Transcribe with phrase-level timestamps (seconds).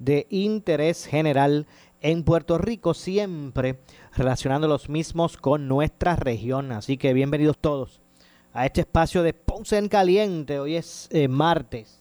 [0.00, 1.68] de interés general
[2.00, 3.78] en Puerto Rico, siempre
[4.16, 6.72] relacionando los mismos con nuestra región.
[6.72, 8.00] Así que bienvenidos todos
[8.52, 10.58] a este espacio de Ponce en Caliente.
[10.58, 12.00] Hoy es eh, martes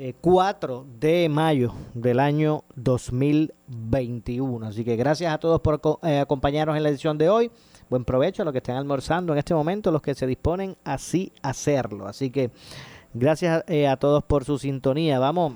[0.00, 4.64] eh, 4 de mayo del año 2021.
[4.66, 7.50] Así que gracias a todos por eh, acompañarnos en la edición de hoy.
[7.90, 11.32] Buen provecho a los que estén almorzando en este momento, los que se disponen así
[11.42, 12.06] a hacerlo.
[12.06, 12.52] Así que
[13.12, 15.18] gracias eh, a todos por su sintonía.
[15.18, 15.54] Vamos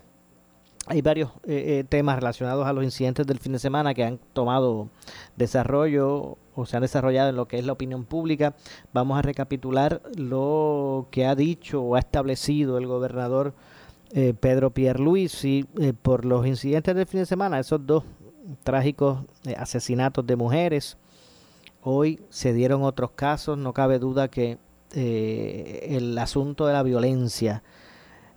[0.87, 4.19] hay varios eh, eh, temas relacionados a los incidentes del fin de semana que han
[4.33, 4.89] tomado
[5.37, 8.55] desarrollo o se han desarrollado en lo que es la opinión pública.
[8.93, 13.55] Vamos a recapitular lo que ha dicho o ha establecido el gobernador
[14.15, 18.05] eh, Pedro Pierluisi eh, por los incidentes del fin de semana, esos dos
[18.63, 20.99] trágicos eh, asesinatos de mujeres.
[21.83, 24.59] Hoy se dieron otros casos, no cabe duda que
[24.95, 27.63] eh, el asunto de la violencia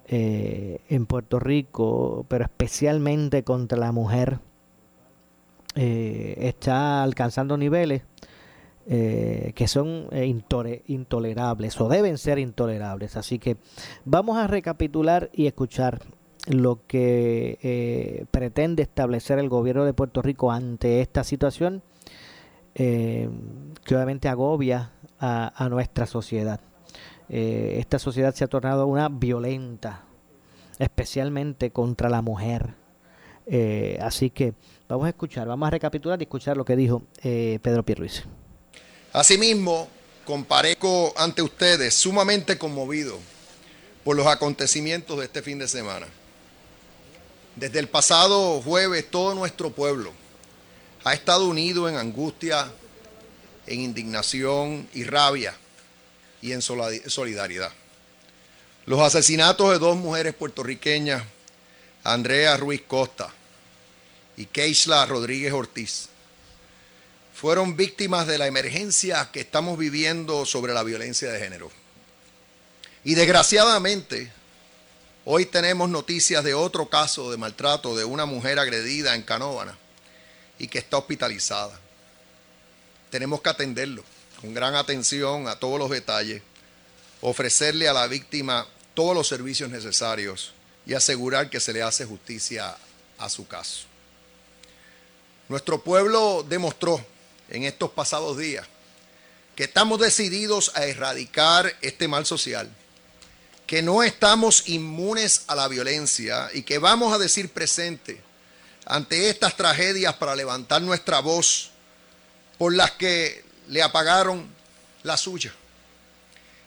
[0.08, 4.40] eh, en Puerto Rico, pero especialmente contra la mujer,
[5.76, 8.04] eh, está alcanzando niveles
[8.88, 10.26] eh, que son eh,
[10.88, 13.18] intolerables o deben ser intolerables.
[13.18, 13.58] Así que
[14.06, 16.00] vamos a recapitular y escuchar
[16.48, 21.82] lo que pretende establecer el gobierno de Puerto Rico ante esta situación
[22.76, 23.30] que
[23.90, 26.60] obviamente agobia a nuestra sociedad.
[27.30, 30.04] Eh, esta sociedad se ha tornado una violenta,
[30.80, 32.76] especialmente contra la mujer.
[33.48, 34.54] Eh, así que
[34.88, 38.24] vamos a escuchar, vamos a recapitular y escuchar lo que dijo eh, Pedro Pierluisi.
[39.14, 39.88] Asimismo,
[40.26, 43.18] comparezco ante ustedes sumamente conmovido
[44.04, 46.08] por los acontecimientos de este fin de semana.
[47.56, 50.12] Desde el pasado jueves todo nuestro pueblo
[51.04, 52.72] ha estado unido en angustia,
[53.66, 55.56] en indignación y rabia
[56.46, 57.72] y en solidar- solidaridad.
[58.86, 61.24] Los asesinatos de dos mujeres puertorriqueñas,
[62.04, 63.34] Andrea Ruiz Costa
[64.38, 66.10] y Keisla Rodríguez Ortiz,
[67.34, 71.72] fueron víctimas de la emergencia que estamos viviendo sobre la violencia de género.
[73.04, 74.32] Y desgraciadamente,
[75.26, 79.76] hoy tenemos noticias de otro caso de maltrato de una mujer agredida en Canóvana
[80.60, 81.80] y que está hospitalizada.
[83.10, 84.04] Tenemos que atenderlo
[84.42, 86.42] con gran atención a todos los detalles,
[87.22, 90.54] ofrecerle a la víctima todos los servicios necesarios
[90.86, 92.76] y asegurar que se le hace justicia
[93.18, 93.86] a su caso.
[95.48, 97.04] Nuestro pueblo demostró
[97.50, 98.68] en estos pasados días
[99.56, 102.70] que estamos decididos a erradicar este mal social,
[103.66, 108.22] que no estamos inmunes a la violencia y que vamos a decir presente
[108.86, 111.72] ante estas tragedias para levantar nuestra voz
[112.58, 114.48] por las que le apagaron
[115.04, 115.54] la suya.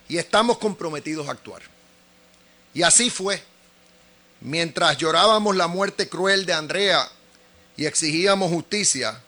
[0.08, 1.62] Y estamos comprometidos a actuar.
[2.74, 3.42] Y así fue.
[4.40, 7.08] Mientras llorábamos la muerte cruel de Andrea
[7.76, 9.20] y exigíamos justicia,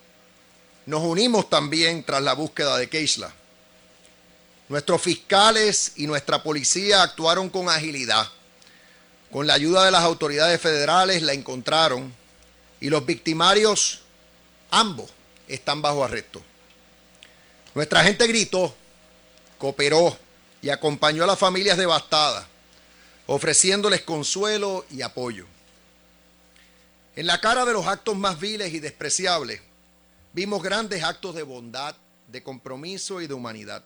[0.86, 3.32] nos unimos también tras la búsqueda de Keisla.
[4.68, 8.28] Nuestros fiscales y nuestra policía actuaron con agilidad.
[9.32, 12.14] Con la ayuda de las autoridades federales la encontraron
[12.80, 14.02] y los victimarios,
[14.70, 15.10] ambos,
[15.48, 16.42] están bajo arresto.
[17.74, 18.74] Nuestra gente gritó,
[19.58, 20.16] cooperó
[20.60, 22.46] y acompañó a las familias devastadas,
[23.26, 25.46] ofreciéndoles consuelo y apoyo.
[27.14, 29.60] En la cara de los actos más viles y despreciables,
[30.32, 31.94] vimos grandes actos de bondad,
[32.28, 33.84] de compromiso y de humanidad.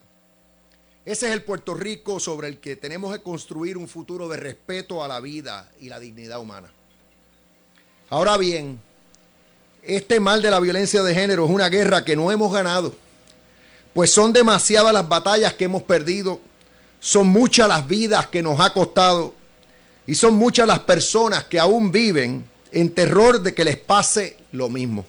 [1.05, 5.05] Ese es el Puerto Rico sobre el que tenemos que construir un futuro de respeto
[5.05, 6.71] a la vida y la dignidad humana.
[8.09, 8.81] Ahora bien,
[9.83, 12.95] este mal de la violencia de género es una guerra que no hemos ganado,
[13.94, 16.41] pues son demasiadas las batallas que hemos perdido,
[17.00, 19.35] son muchas las vidas que nos ha costado
[20.06, 24.69] y son muchas las personas que aún viven en terror de que les pase lo
[24.69, 25.06] mismo.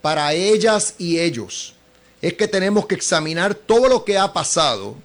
[0.00, 1.74] para ellas y ellos
[2.20, 4.96] es que tenemos que examinar todo lo que ha pasado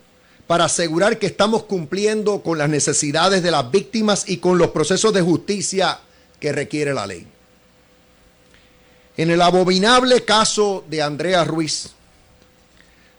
[0.47, 5.13] para asegurar que estamos cumpliendo con las necesidades de las víctimas y con los procesos
[5.13, 5.99] de justicia
[6.39, 7.27] que requiere la ley.
[9.17, 11.89] En el abominable caso de Andrea Ruiz,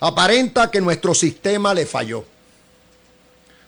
[0.01, 2.25] aparenta que nuestro sistema le falló,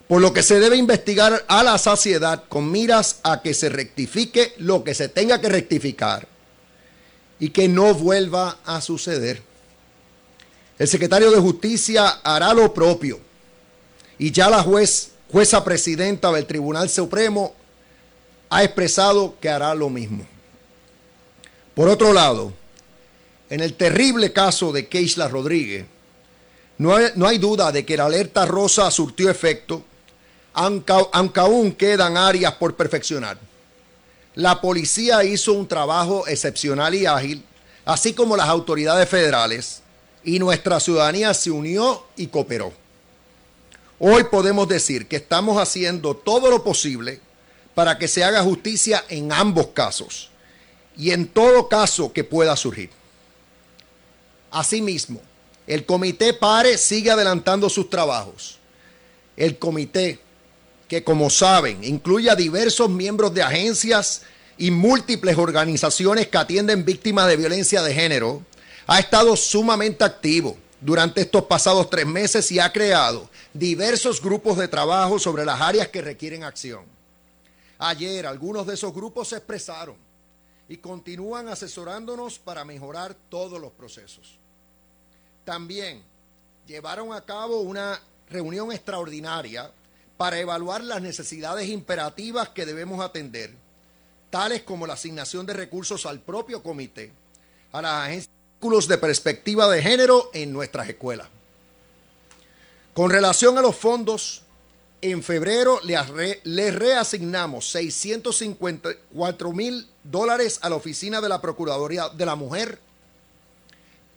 [0.09, 4.55] por lo que se debe investigar a la saciedad con miras a que se rectifique
[4.59, 6.27] lo que se tenga que rectificar
[7.39, 9.43] y que no vuelva a suceder.
[10.79, 13.21] El secretario de Justicia hará lo propio
[14.19, 17.55] y ya la juez, jueza presidenta del Tribunal Supremo
[18.51, 20.27] ha expresado que hará lo mismo.
[21.75, 22.53] Por otro lado,
[23.49, 25.87] en el terrible caso de Keisla Rodríguez,
[26.81, 29.85] no hay, no hay, duda de que la alerta rosa surtió efecto,
[30.55, 33.37] aunque, aunque aún quedan áreas por perfeccionar.
[34.35, 37.45] La policía hizo un trabajo excepcional y ágil,
[37.85, 39.83] así como las autoridades federales,
[40.25, 42.73] y nuestra ciudadanía se unió y cooperó.
[43.99, 47.21] Hoy podemos decir que estamos haciendo todo lo posible
[47.75, 50.31] para que se haga justicia en ambos casos
[50.97, 52.89] y en todo caso que pueda surgir.
[54.51, 55.21] Asimismo,
[55.71, 58.59] el comité PARE sigue adelantando sus trabajos.
[59.37, 60.19] El comité,
[60.89, 64.23] que como saben, incluye a diversos miembros de agencias
[64.59, 68.43] y múltiples organizaciones que atienden víctimas de violencia de género,
[68.89, 74.67] ha estado sumamente activo durante estos pasados tres meses y ha creado diversos grupos de
[74.67, 76.85] trabajo sobre las áreas que requieren acción.
[77.79, 79.95] Ayer algunos de esos grupos se expresaron
[80.69, 84.40] y continúan asesorándonos para mejorar todos los procesos.
[85.51, 86.01] También
[86.65, 89.69] llevaron a cabo una reunión extraordinaria
[90.17, 93.51] para evaluar las necesidades imperativas que debemos atender,
[94.31, 97.11] tales como la asignación de recursos al propio comité,
[97.73, 101.27] a las agencias de perspectiva de género en nuestras escuelas.
[102.95, 104.43] Con relación a los fondos,
[105.03, 112.37] en febrero le, reasignamos 654 mil dólares a la oficina de la Procuraduría de la
[112.37, 112.79] Mujer.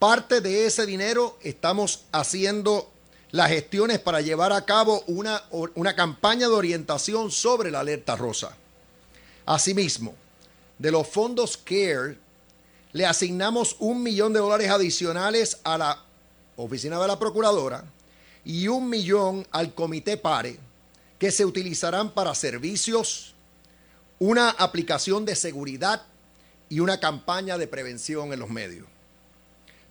[0.03, 2.91] Parte de ese dinero estamos haciendo
[3.31, 5.41] las gestiones para llevar a cabo una,
[5.75, 8.53] una campaña de orientación sobre la alerta rosa.
[9.45, 10.13] Asimismo,
[10.77, 12.17] de los fondos CARE,
[12.91, 16.03] le asignamos un millón de dólares adicionales a la
[16.57, 17.85] oficina de la Procuradora
[18.43, 20.59] y un millón al Comité PARE
[21.17, 23.35] que se utilizarán para servicios,
[24.19, 26.01] una aplicación de seguridad
[26.67, 28.92] y una campaña de prevención en los medios.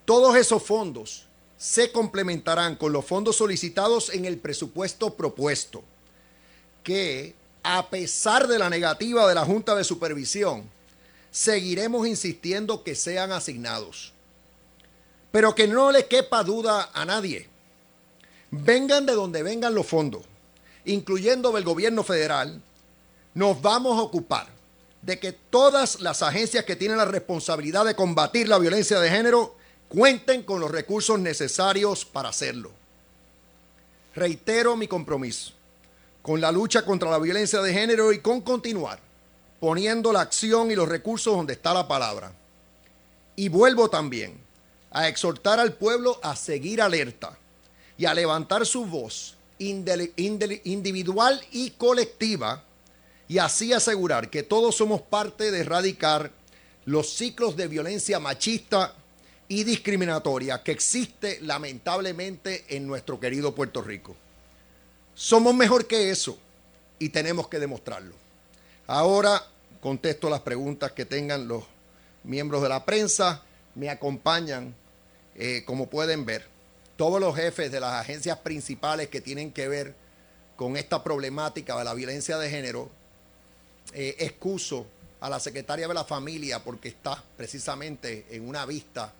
[0.04, 1.26] Todos esos fondos
[1.56, 5.84] se complementarán con los fondos solicitados en el presupuesto propuesto,
[6.82, 10.64] que a pesar de la negativa de la Junta de Supervisión,
[11.30, 14.12] seguiremos insistiendo que sean asignados.
[15.30, 17.48] Pero que no le quepa duda a nadie.
[18.50, 20.22] Vengan de donde vengan los fondos
[20.84, 22.60] incluyendo del gobierno federal,
[23.34, 24.48] nos vamos a ocupar
[25.00, 29.56] de que todas las agencias que tienen la responsabilidad de combatir la violencia de género
[29.92, 32.72] cuenten con los recursos necesarios para hacerlo.
[34.14, 35.52] Reitero mi compromiso
[36.22, 39.00] con la lucha contra la violencia de género y con continuar
[39.60, 42.32] poniendo la acción y los recursos donde está la palabra.
[43.36, 44.40] Y vuelvo también
[44.90, 47.36] a exhortar al pueblo a seguir alerta
[47.98, 52.64] y a levantar su voz individual y colectiva
[53.28, 56.32] y así asegurar que todos somos parte de erradicar
[56.86, 58.94] los ciclos de violencia machista
[59.52, 64.16] y discriminatoria que existe lamentablemente en nuestro querido Puerto Rico.
[65.14, 66.38] Somos mejor que eso
[66.98, 68.14] y tenemos que demostrarlo.
[68.86, 69.46] Ahora
[69.82, 71.64] contesto las preguntas que tengan los
[72.24, 73.42] miembros de la prensa.
[73.74, 74.74] Me acompañan,
[75.34, 76.46] eh, como pueden ver,
[76.96, 79.94] todos los jefes de las agencias principales que tienen que ver
[80.56, 82.88] con esta problemática de la violencia de género,
[83.92, 84.86] eh, excuso
[85.20, 89.12] a la secretaria de la familia porque está precisamente en una vista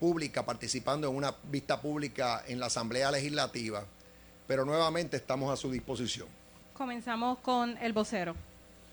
[0.00, 3.84] pública, participando en una vista pública en la Asamblea Legislativa,
[4.46, 6.26] pero nuevamente estamos a su disposición.
[6.72, 8.34] Comenzamos con el vocero.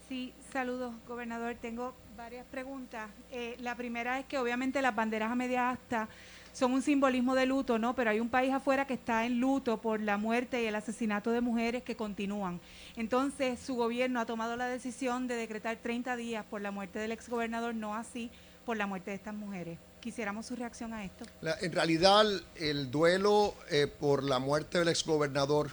[0.10, 1.56] Sí, saludos, gobernador.
[1.62, 3.10] Tengo varias preguntas.
[3.32, 6.10] Eh, la primera es que obviamente las banderas a media asta
[6.54, 7.94] son un simbolismo de luto, ¿no?
[7.96, 11.32] Pero hay un país afuera que está en luto por la muerte y el asesinato
[11.32, 12.60] de mujeres que continúan.
[12.96, 17.12] Entonces, su gobierno ha tomado la decisión de decretar 30 días por la muerte del
[17.12, 18.32] exgobernador, no así
[18.66, 19.78] por la muerte de estas mujeres.
[20.02, 21.26] Quisiéramos su reacción a esto.
[21.62, 22.26] en realidad,
[22.56, 25.72] el duelo eh, por la muerte del exgobernador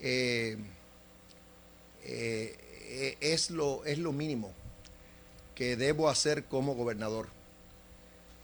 [0.00, 0.58] eh,
[2.02, 4.52] eh, es, lo, es lo mínimo
[5.54, 7.28] que debo hacer como gobernador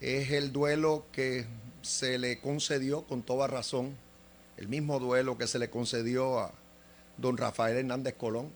[0.02, 1.46] es el duelo que
[1.82, 3.96] se le concedió con toda razón,
[4.56, 6.52] el mismo duelo que se le concedió a
[7.18, 8.50] don Rafael Hernández Colón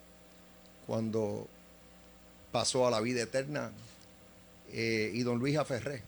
[0.88, 1.46] cuando
[2.50, 3.70] pasó a la vida eterna
[4.72, 6.02] eh, y don Luis Aferré.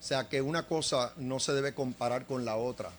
[0.00, 2.90] O sea que una cosa no se debe comparar con la otra.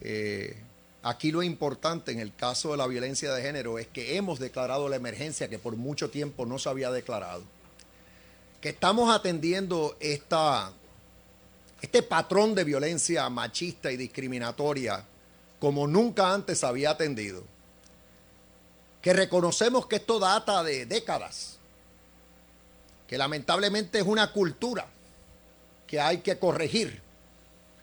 [0.00, 0.56] Eh,
[1.02, 4.88] aquí lo importante en el caso de la violencia de género es que hemos declarado
[4.88, 7.42] la emergencia que por mucho tiempo no se había declarado.
[8.62, 10.72] Que estamos atendiendo esta,
[11.82, 15.04] este patrón de violencia machista y discriminatoria
[15.60, 17.42] como nunca antes había atendido.
[19.02, 21.57] Que reconocemos que esto data de décadas.
[23.08, 24.86] Que lamentablemente es una cultura
[25.86, 27.02] que hay que corregir.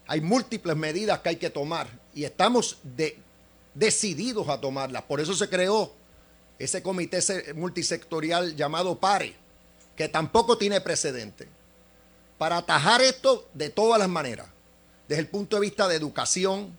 [0.08, 2.78] Hay múltiples medidas que hay que tomar y estamos
[3.74, 5.02] decididos a tomarlas.
[5.04, 5.92] Por eso se creó
[6.60, 7.20] ese comité
[7.56, 9.36] multisectorial llamado PARE,
[9.96, 11.48] que tampoco tiene precedente,
[12.38, 14.48] para atajar esto de todas las maneras,
[15.08, 16.78] desde el punto de vista de educación,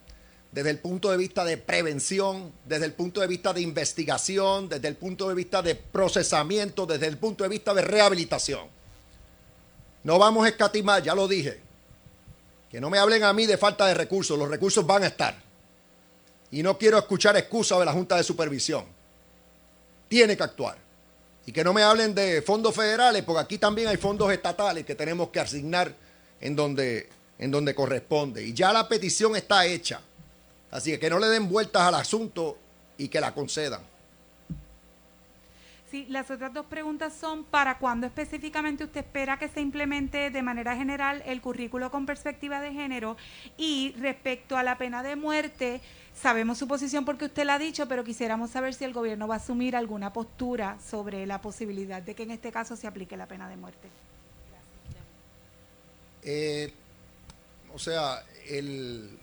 [0.56, 4.88] desde el punto de vista de prevención, desde el punto de vista de investigación, desde
[4.88, 8.66] el punto de vista de procesamiento, desde el punto de vista de rehabilitación.
[10.02, 11.60] No vamos a escatimar, ya lo dije.
[12.70, 15.36] Que no me hablen a mí de falta de recursos, los recursos van a estar.
[16.50, 18.86] Y no quiero escuchar excusas de la Junta de Supervisión.
[20.08, 20.78] Tiene que actuar.
[21.44, 24.94] Y que no me hablen de fondos federales, porque aquí también hay fondos estatales que
[24.94, 25.94] tenemos que asignar
[26.40, 28.42] en donde, en donde corresponde.
[28.42, 30.00] Y ya la petición está hecha.
[30.70, 32.58] Así que que no le den vueltas al asunto
[32.98, 33.80] y que la concedan.
[35.90, 40.42] Sí, las otras dos preguntas son, ¿para cuándo específicamente usted espera que se implemente de
[40.42, 43.16] manera general el currículo con perspectiva de género?
[43.56, 45.80] Y respecto a la pena de muerte,
[46.20, 49.36] sabemos su posición porque usted la ha dicho, pero quisiéramos saber si el gobierno va
[49.36, 53.26] a asumir alguna postura sobre la posibilidad de que en este caso se aplique la
[53.26, 53.88] pena de muerte.
[56.24, 56.72] Eh,
[57.72, 59.16] o sea, el,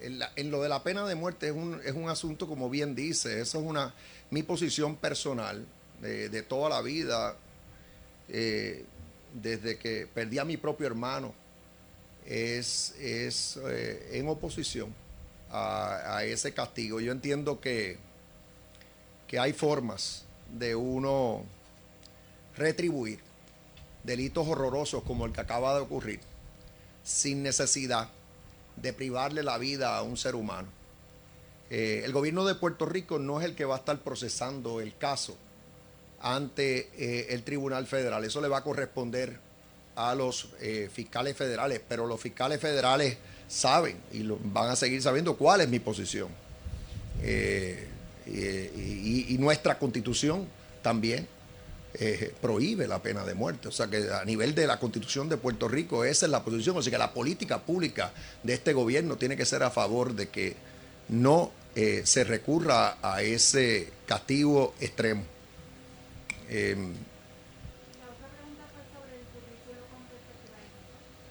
[0.00, 3.40] en lo de la pena de muerte es un, es un asunto, como bien dice,
[3.40, 3.94] eso es una
[4.30, 5.66] mi posición personal
[6.00, 7.36] de, toda la vida,
[8.28, 8.84] eh,
[9.34, 11.34] desde que perdí a mi propio hermano,
[12.26, 14.94] es, es eh, en oposición
[15.50, 17.00] a, ese castigo.
[17.00, 17.98] Yo entiendo que,
[19.26, 20.24] que hay formas
[20.58, 21.44] de uno
[22.56, 23.20] retribuir
[24.04, 26.20] delitos horrorosos como el que acaba de ocurrir,
[27.02, 28.08] sin necesidad
[28.80, 30.68] de privarle la vida a un ser humano.
[31.70, 34.96] Eh, el gobierno de Puerto Rico no es el que va a estar procesando el
[34.96, 35.36] caso
[36.20, 38.24] ante eh, el Tribunal Federal.
[38.24, 39.38] Eso le va a corresponder
[39.94, 43.18] a los eh, fiscales federales, pero los fiscales federales
[43.48, 46.28] saben y lo, van a seguir sabiendo cuál es mi posición.
[48.26, 50.46] Y, nuestra constitución
[50.82, 51.26] también
[52.40, 53.68] prohíbe la pena de muerte.
[53.68, 56.76] O sea que a nivel de la constitución de Puerto Rico esa es la posición.
[56.76, 60.28] O sea que la política pública de este gobierno tiene que ser a favor de
[60.28, 60.56] que
[61.08, 61.50] no
[62.04, 65.22] se recurra a ese castigo extremo.
[66.48, 66.94] Em,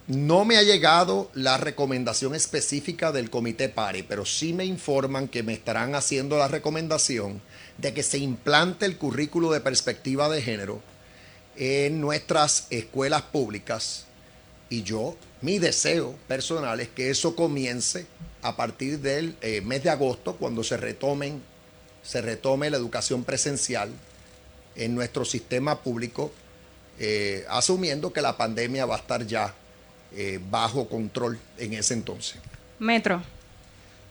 [0.07, 5.43] no me ha llegado la recomendación específica del comité PARI, pero sí me informan que
[5.43, 7.41] me estarán haciendo la recomendación
[7.77, 10.81] de que se implante el currículo de perspectiva de género
[11.55, 14.07] en nuestras escuelas públicas
[14.69, 18.05] y yo, mi deseo personal es que eso comience
[18.41, 21.41] a partir del eh, mes de agosto, cuando se retomen,
[22.03, 23.89] se retome la educación presencial
[24.75, 26.31] en nuestro sistema público,
[27.00, 29.53] eh, asumiendo que la pandemia va a estar ya
[30.15, 32.38] eh, bajo control en ese entonces.
[32.79, 33.22] Metro.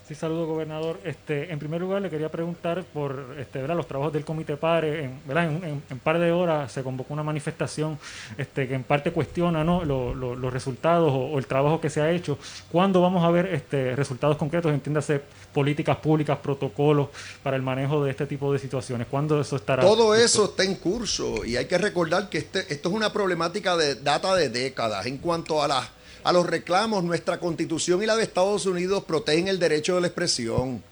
[0.06, 1.00] Sí, saludo, gobernador.
[1.02, 3.74] Este, en primer lugar, le quería preguntar por este, ¿verdad?
[3.74, 5.02] los trabajos del Comité Padre.
[5.02, 5.46] En, ¿verdad?
[5.46, 7.98] En, un par de horas se convocó una manifestación
[8.38, 9.84] este, que en parte cuestiona ¿no?
[9.84, 12.38] los resultados o, el trabajo que se ha hecho.
[12.70, 14.72] ¿Cuándo vamos a ver este, resultados concretos?
[14.72, 15.22] Entiéndase,
[15.52, 17.08] políticas públicas, protocolos
[17.42, 19.08] para el manejo de este tipo de situaciones.
[19.10, 19.82] ¿Cuándo eso estará?
[19.82, 23.76] Todo eso está en curso y hay que recordar que este, esto es una problemática
[23.76, 25.95] de data de décadas en cuanto a las
[26.26, 27.04] a los reclamos.
[27.04, 30.82] Nuestra constitución y la de Estados Unidos protegen el derecho de la expresión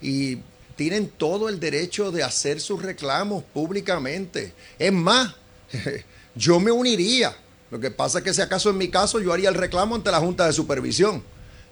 [0.00, 0.38] y
[0.76, 4.52] tienen todo el derecho de hacer sus reclamos públicamente.
[4.78, 5.34] Es más,
[6.36, 7.36] yo me uniría.
[7.72, 10.12] Lo que pasa es que si acaso en mi caso yo haría el reclamo ante
[10.12, 11.16] la Junta de Supervisión,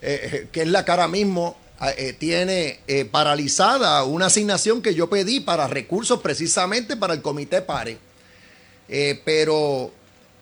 [0.03, 1.57] eh, eh, que es la que ahora mismo
[1.97, 2.81] eh, tiene
[3.13, 7.97] paralizada una asignación que yo pedí para recursos precisamente para el Comité PARE.
[9.25, 9.93] pero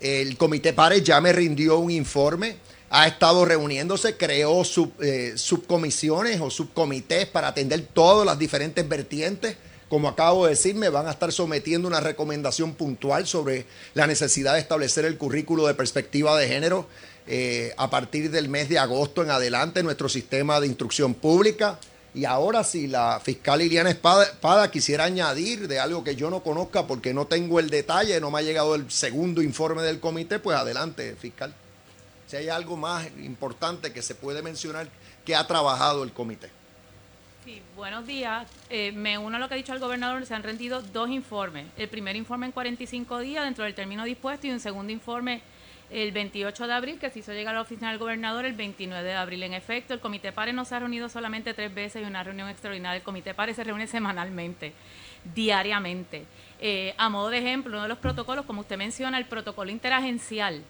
[0.03, 2.57] el Comité PARE ya me rindió un informe,
[2.91, 4.63] ha estado reuniéndose, creó
[5.01, 9.57] eh, subcomisiones o subcomités para atender todas las diferentes vertientes
[9.93, 14.55] como acabo de decir, me van a estar sometiendo una recomendación puntual sobre la necesidad
[14.55, 16.87] de establecer el currículo de perspectiva de género
[17.27, 21.79] eh, a partir del mes de agosto en adelante nuestro sistema de instrucción pública.
[22.15, 26.87] Y ahora si la fiscal Liliana Espada, quisiera añadir de algo que yo no conozca
[26.87, 30.59] porque no tengo el detalle, no me ha llegado el segundo informe del comité, pues
[30.59, 31.55] adelante, fiscal.
[32.27, 34.89] Si hay algo más importante que se puede mencionar
[35.25, 36.51] que ha trabajado el comité.
[37.45, 38.47] Sí, buenos días.
[38.71, 40.25] Eh, me uno a lo que ha dicho el gobernador.
[40.27, 41.67] Se han rendido dos informes.
[41.77, 45.43] El primer informe en 45 días dentro del término dispuesto y un segundo informe
[45.93, 49.07] el 28 de abril, que se hizo llegar a la oficina del gobernador el 29
[49.07, 49.43] de abril.
[49.43, 52.49] En efecto, el Comité PARE no se ha reunido solamente tres veces y una reunión
[52.49, 52.97] extraordinaria.
[52.97, 54.73] El Comité PARE se reúne semanalmente,
[55.35, 56.25] diariamente.
[56.61, 60.63] Eh, a modo de ejemplo, uno de los protocolos, como usted menciona, el protocolo interagencial,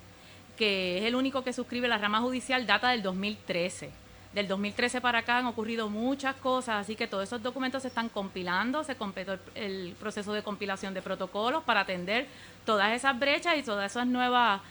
[0.56, 4.02] que es el único que suscribe la rama judicial, data del 2013
[4.34, 8.08] del 2013 para acá han ocurrido muchas cosas, así que todos esos documentos se están
[8.08, 12.26] compilando, se completó el, proceso de compilación de protocolos para atender
[12.64, 14.62] todas esas brechas y todas esas nuevas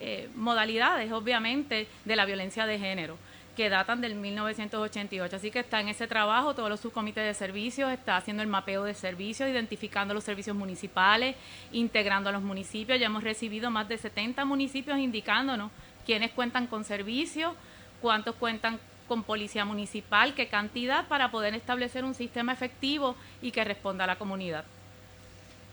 [0.00, 3.18] eh, modalidades, obviamente, de la violencia de género
[3.56, 5.36] que datan del 1988.
[5.36, 8.84] Así que está en ese trabajo, todos los subcomités de servicios, está haciendo el mapeo
[8.84, 11.36] de servicios, identificando los servicios municipales,
[11.72, 12.98] integrando a los municipios.
[12.98, 15.70] Ya hemos recibido más de 70 municipios indicándonos
[16.06, 17.52] quiénes cuentan con servicios,
[18.00, 23.64] cuántos cuentan con policía municipal, qué cantidad para poder establecer un sistema efectivo y que
[23.64, 24.64] responda a la comunidad.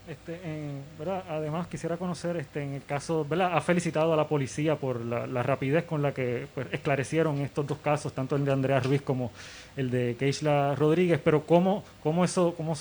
[0.08, 0.40] Este,
[1.30, 3.52] Además, quisiera conocer, este, en el caso, ¿verdad?
[3.54, 7.78] ha felicitado a la policía por la, rapidez con la que pues, esclarecieron estos dos
[7.80, 9.32] casos, tanto el de Andrea Ruiz como
[9.76, 12.74] el de Keishla Rodríguez, pero cómo, cómo eso, cómo,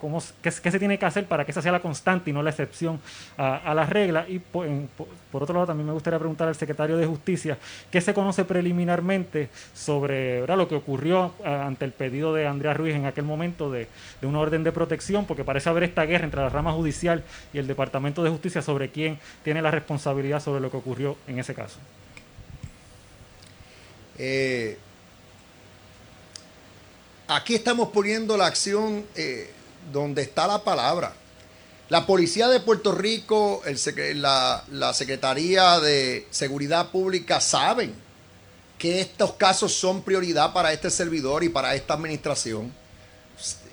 [0.00, 2.50] cómo, qué, se tiene que hacer para que esa sea la constante y no la
[2.50, 3.00] excepción
[3.36, 4.24] a, la regla.
[4.28, 4.66] Y por,
[5.32, 7.58] otro lado, también me gustaría preguntar al secretario de Justicia,
[7.90, 10.56] ¿qué se conoce preliminarmente sobre ¿verdad?
[10.56, 13.88] lo que ocurrió ante el pedido de Andrea Ruiz en aquel momento de,
[14.20, 15.26] de una orden de protección?
[15.26, 18.90] Porque parece haber esta guerra entre la rama judicial y el Departamento de Justicia sobre
[18.90, 21.78] quién tiene la responsabilidad sobre lo que ocurrió en ese caso.
[24.18, 24.78] Eh,
[27.30, 29.50] Aquí estamos poniendo la acción eh,
[29.92, 31.12] donde está la palabra.
[31.90, 33.62] La Policía de Puerto Rico,
[34.14, 37.94] la, la Secretaría de Seguridad Pública saben
[38.78, 42.72] que estos casos son prioridad para este servidor y para esta administración.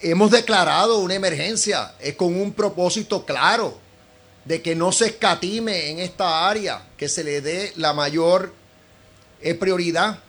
[0.01, 3.79] Hemos declarado una emergencia, es con un propósito claro
[4.45, 8.53] de que no se escatime en esta área, que se le dé la mayor
[9.41, 10.19] eh, prioridad.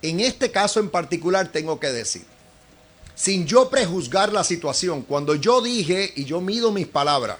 [0.00, 2.24] En este caso en particular tengo que decir,
[3.14, 7.36] sin yo prejuzgar la situación, cuando yo dije, y yo mido mis palabras,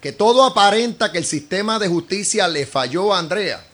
[0.00, 3.64] que todo aparenta que el sistema de justicia le falló a Andrea,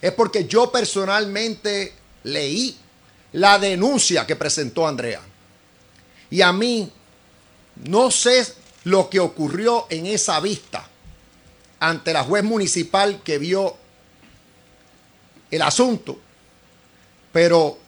[0.00, 2.76] es porque yo personalmente leí
[3.32, 5.20] la denuncia que presentó Andrea.
[6.30, 6.90] Y a mí
[7.84, 8.46] no sé
[8.84, 10.88] lo que ocurrió en esa vista
[11.80, 13.76] ante la juez municipal que vio
[15.50, 16.18] el asunto,
[17.32, 17.78] pero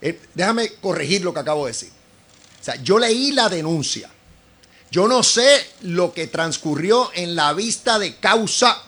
[0.00, 1.90] eh, déjame corregir lo que acabo de decir.
[2.60, 4.10] O sea, yo leí la denuncia.
[4.90, 8.82] Yo no sé lo que transcurrió en la vista de causa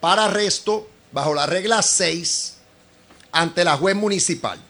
[0.00, 2.54] para arresto bajo la regla 6
[3.32, 4.60] ante la juez municipal.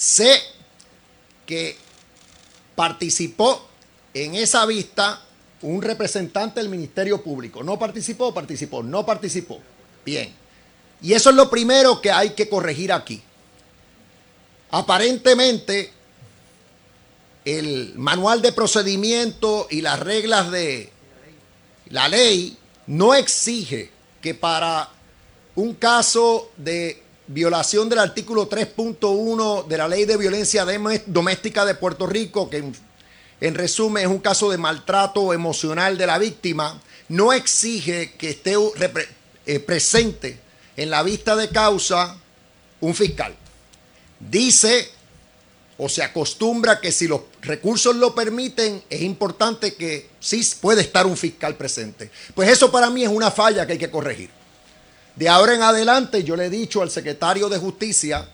[0.00, 0.40] Sé
[1.44, 1.76] que
[2.74, 3.68] participó
[4.14, 5.20] en esa vista
[5.60, 7.62] un representante del Ministerio Público.
[7.62, 8.32] ¿No participó?
[8.32, 8.82] Participó.
[8.82, 9.60] No participó.
[10.02, 10.32] Bien.
[11.02, 13.20] Y eso es lo primero que hay que corregir aquí.
[14.70, 15.92] Aparentemente,
[17.44, 20.90] el manual de procedimiento y las reglas de
[21.90, 23.90] la ley no exige
[24.22, 24.88] que para
[25.56, 30.66] un caso de violación del artículo 3.1 de la ley de violencia
[31.06, 32.64] doméstica de Puerto Rico, que
[33.40, 38.54] en, resumen es un caso de maltrato emocional de la víctima, no exige que esté
[39.46, 40.40] eh, presente
[40.76, 42.16] en la vista de causa
[42.80, 43.32] un fiscal.
[44.18, 44.90] Dice
[45.78, 51.06] o se acostumbra que si los recursos lo permiten, es importante que sí puede estar
[51.06, 52.10] un fiscal presente.
[52.34, 54.39] Pues eso para mí es una falla que hay que corregir.
[55.16, 58.28] De ahora en adelante yo le he dicho al secretario de Justicia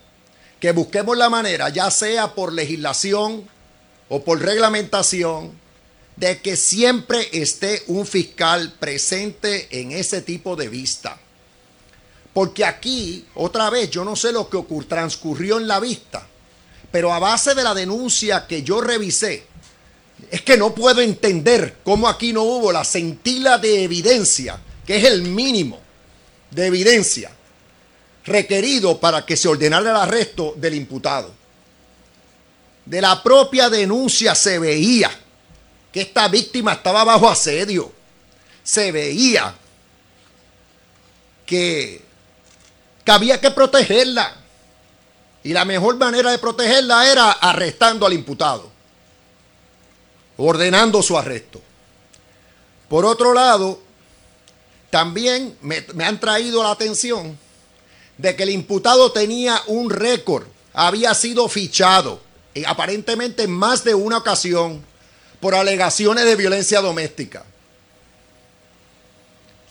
[0.59, 3.47] que busquemos la manera, ya sea por legislación
[4.09, 5.51] o por reglamentación,
[6.15, 11.19] de que siempre esté un fiscal presente en ese tipo de vista.
[12.33, 16.27] Porque aquí, otra vez, yo no sé lo que transcurrió en la vista,
[16.91, 19.45] pero a base de la denuncia que yo revisé,
[20.31, 25.03] es que no puedo entender cómo aquí no hubo la centila de evidencia, que es
[25.03, 25.86] el mínimo
[26.51, 27.31] de evidencia
[28.25, 31.33] requerido para que se ordenara el arresto del imputado.
[32.85, 35.11] de la propia denuncia se veía
[35.91, 37.91] que esta víctima estaba bajo asedio.
[38.63, 39.53] Se veía
[41.45, 42.01] que,
[43.03, 44.35] que había que protegerla.
[45.43, 48.69] Y la mejor manera de protegerla era arrestando al imputado,
[50.37, 51.61] ordenando su arresto.
[52.89, 53.81] Por otro lado,
[54.89, 57.37] también me, han traído la atención
[58.17, 62.21] de que el imputado tenía un récord, había sido fichado,
[62.53, 64.83] y aparentemente en más de una ocasión,
[65.39, 67.45] por alegaciones de violencia doméstica.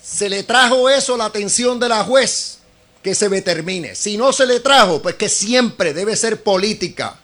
[0.00, 2.58] Se le trajo eso a la atención de la juez,
[3.02, 3.94] que se determine.
[3.94, 7.18] Si no se le trajo, pues que siempre debe ser política,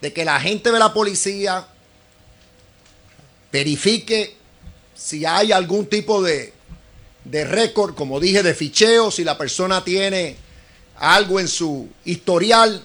[0.00, 1.66] de que la gente de la policía
[3.50, 4.36] verifique
[4.94, 6.52] si hay algún tipo de,
[7.30, 10.36] de récord, como dije, de ficheo, si la persona tiene
[10.96, 12.82] algo en su historial,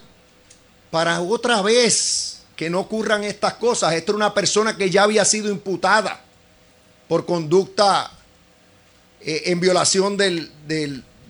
[0.90, 3.94] para otra vez que no ocurran estas cosas.
[3.94, 6.20] Esta es una persona que ya había sido imputada
[7.08, 8.10] por conducta
[9.20, 10.50] eh, en violación de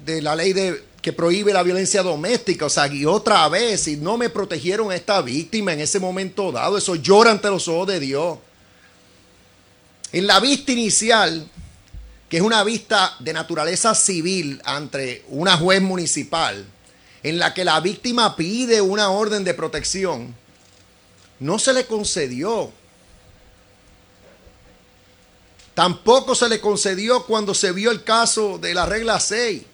[0.06, 0.54] la ley
[1.00, 2.66] que prohíbe la violencia doméstica.
[2.66, 6.50] O sea, y otra vez, si no me protegieron a esta víctima en ese momento
[6.50, 8.38] dado, eso llora ante los ojos de Dios.
[10.12, 11.48] En la vista inicial,
[12.32, 16.64] que es una vista de naturaleza civil ante una juez municipal,
[17.22, 20.34] en la que la víctima pide una orden de protección,
[21.40, 22.72] no se le concedió.
[25.74, 29.64] Tampoco se le concedió cuando se vio el caso de la regla 6.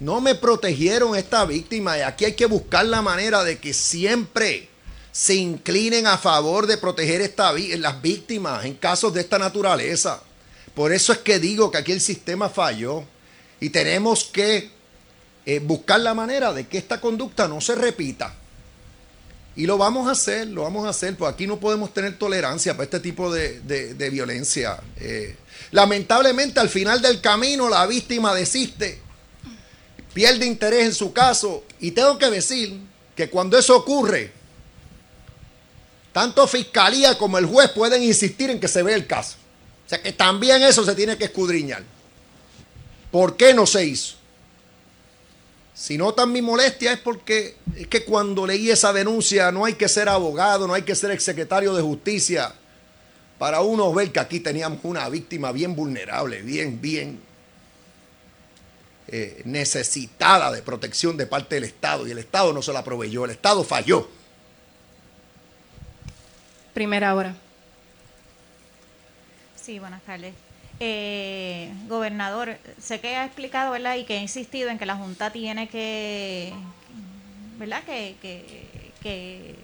[0.00, 4.68] No me protegieron esta víctima y aquí hay que buscar la manera de que siempre
[5.12, 10.24] se inclinen a favor de proteger esta, las víctimas en casos de esta naturaleza.
[10.80, 13.04] Por eso es que digo que aquí el sistema falló
[13.60, 14.70] y tenemos que
[15.44, 18.34] eh, buscar la manera de que esta conducta no se repita.
[19.56, 22.72] Y lo vamos a hacer, lo vamos a hacer, pues aquí no podemos tener tolerancia
[22.72, 24.80] para este tipo de, de, violencia.
[24.96, 25.36] Eh,
[25.70, 29.02] lamentablemente al final del camino la víctima desiste,
[30.14, 32.80] pierde interés en su caso y tengo que decir
[33.14, 34.32] que cuando eso ocurre,
[36.14, 39.39] tanto fiscalía como el juez pueden insistir en que se vea el caso.
[39.90, 41.82] O sea que también eso se tiene que escudriñar.
[43.10, 44.14] ¿Por qué no se hizo?
[45.74, 49.88] Si notan mi molestia es porque es que cuando leí esa denuncia no hay que
[49.88, 52.54] ser abogado, no hay que ser exsecretario de justicia
[53.36, 57.18] para uno ver que aquí teníamos una víctima bien vulnerable, bien, bien
[59.08, 63.24] eh, necesitada de protección de parte del Estado y el Estado no se la proveyó,
[63.24, 64.08] el Estado falló.
[66.74, 67.34] Primera hora.
[69.60, 70.34] Sí, buenas tardes.
[70.78, 73.96] Eh, gobernador, sé que ha explicado, ¿verdad?
[73.96, 76.52] Y que ha insistido en que la Junta tiene que,
[77.58, 77.82] ¿verdad?
[77.84, 78.16] Que,
[79.02, 79.54] que,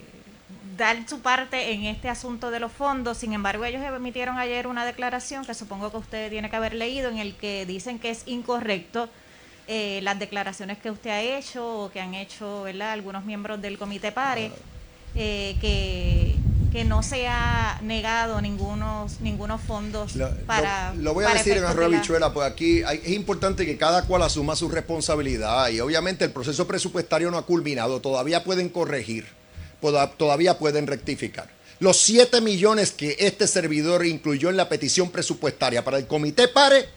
[0.77, 3.17] dar su parte en este asunto de los fondos.
[3.17, 7.09] Sin embargo, ellos emitieron ayer una declaración que supongo que usted tiene que haber leído,
[7.09, 9.09] en el que dicen que es incorrecto
[9.69, 12.93] eh, las declaraciones que usted ha hecho o que han hecho, ¿verdad?
[12.93, 14.53] Algunos miembros del Comité PARE,
[15.15, 16.26] eh, que
[16.77, 20.13] que no se ha negado ningunos, ningunos fondos
[20.47, 20.93] para...
[20.93, 24.55] Lo, voy a decir en arroyo bichuela, pues aquí es importante que cada cual asuma
[24.57, 29.25] su responsabilidad y obviamente el proceso presupuestario no ha culminado, todavía pueden corregir,
[30.19, 31.49] todavía pueden rectificar.
[31.81, 36.91] Los 7 millones que este servidor incluyó en la petición presupuestaria para el comité PARE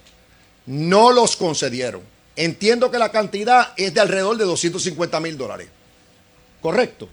[0.65, 2.02] no los concedieron.
[2.36, 5.70] Entiendo que la cantidad es de alrededor de 250 mil dólares.
[6.62, 7.08] ¿Correcto?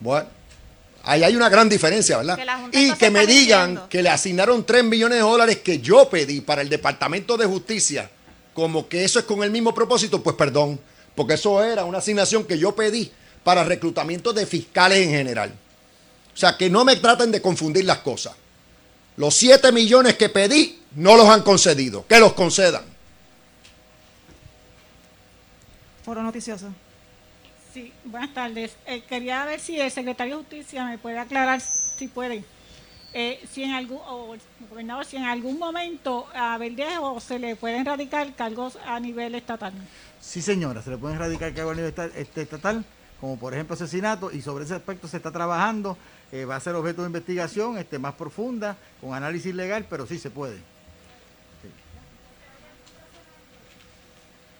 [0.00, 0.39] Bueno.
[1.02, 2.38] Ahí hay una gran diferencia, ¿verdad?
[2.72, 6.60] y que me digan que le asignaron 3 millones de dólares que yo pedí para
[6.60, 8.10] el Departamento de Justicia,
[8.52, 10.78] como que eso es con el mismo propósito, pues perdón,
[11.14, 13.10] porque eso era una asignación que yo pedí
[13.42, 15.52] para reclutamiento de fiscales en general.
[16.34, 18.34] O sea, que no me traten de confundir las cosas.
[19.16, 22.84] Los 7 millones que pedí no los han concedido, que los concedan.
[26.04, 26.66] Foro noticioso.
[27.72, 28.76] Sí, buenas tardes.
[28.84, 32.42] Eh, quería ver si el secretario de Justicia me puede aclarar, si puede,
[33.12, 37.54] eh, si en algún, o el gobernador, si en algún momento a Verdejo se le
[37.54, 39.72] pueden radicar cargos a nivel estatal.
[40.20, 42.84] Sí, señora, se le pueden radicar cargos a nivel este, estatal,
[43.20, 45.96] como por ejemplo asesinato, y sobre ese aspecto se está trabajando.
[46.32, 50.18] Eh, va a ser objeto de investigación este, más profunda, con análisis legal, pero sí
[50.18, 50.58] se puede.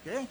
[0.05, 0.27] ¿Qué?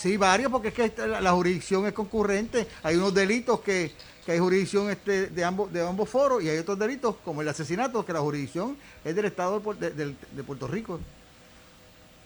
[0.00, 2.66] Sí, varios, porque es que la jurisdicción es concurrente.
[2.82, 3.92] Hay unos delitos que,
[4.26, 8.06] hay jurisdicción este, de, ambos, de ambos foros y hay otros delitos, como el asesinato,
[8.06, 10.98] que la jurisdicción es del Estado de, Puerto Rico.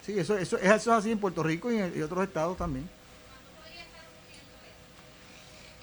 [0.06, 2.88] Sí, eso, es así en Puerto Rico y en otros estados también.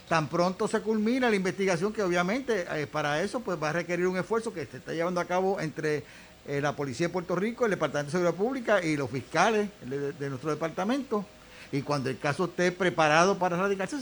[0.08, 4.08] Tan pronto se culmina la investigación, que obviamente eh, para eso pues va a requerir
[4.08, 6.06] un esfuerzo que se está llevando a cabo entre
[6.48, 10.30] eh, la Policía de Puerto Rico, el Departamento de Seguridad Pública y los fiscales de
[10.30, 11.26] nuestro departamento.
[11.72, 13.98] Y cuando el caso esté preparado para radicarse.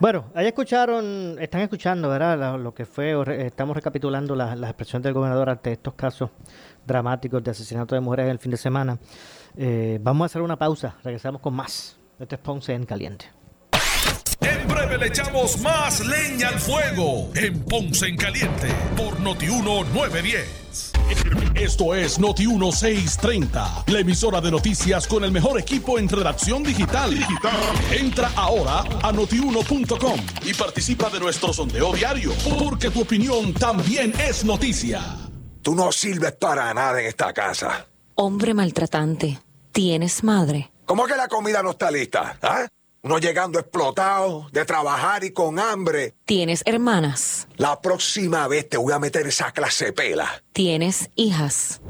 [0.00, 2.58] Bueno, ahí escucharon, están escuchando, ¿verdad?
[2.58, 3.14] Lo, que fue,
[3.46, 6.30] estamos recapitulando las expresiones del gobernador ante estos casos
[6.86, 8.98] dramáticos de asesinato de mujeres el fin de semana.
[9.56, 11.98] Eh, vamos a hacer una pausa, regresamos con más.
[12.18, 13.39] Este es Ponce en Caliente.
[14.70, 20.92] En breve le echamos más leña al fuego en Ponce en Caliente por Notiuno 910.
[21.56, 27.10] Esto es Noti 1630, la emisora de noticias con el mejor equipo en redacción digital.
[27.90, 34.44] Entra ahora a notiuno.com y participa de nuestro sondeo diario, porque tu opinión también es
[34.44, 35.02] noticia.
[35.62, 37.86] Tú no sirves para nada en esta casa.
[38.14, 39.40] Hombre maltratante,
[39.72, 40.70] ¿tienes madre?
[40.84, 42.38] ¿Cómo que la comida no está lista?
[42.40, 42.68] ¿Ah?
[43.02, 46.14] Uno llegando explotado, de trabajar y con hambre.
[46.26, 47.48] ¿Tienes hermanas?
[47.56, 50.42] La próxima vez te voy a meter esa clase pela.
[50.52, 51.80] ¿Tienes hijas?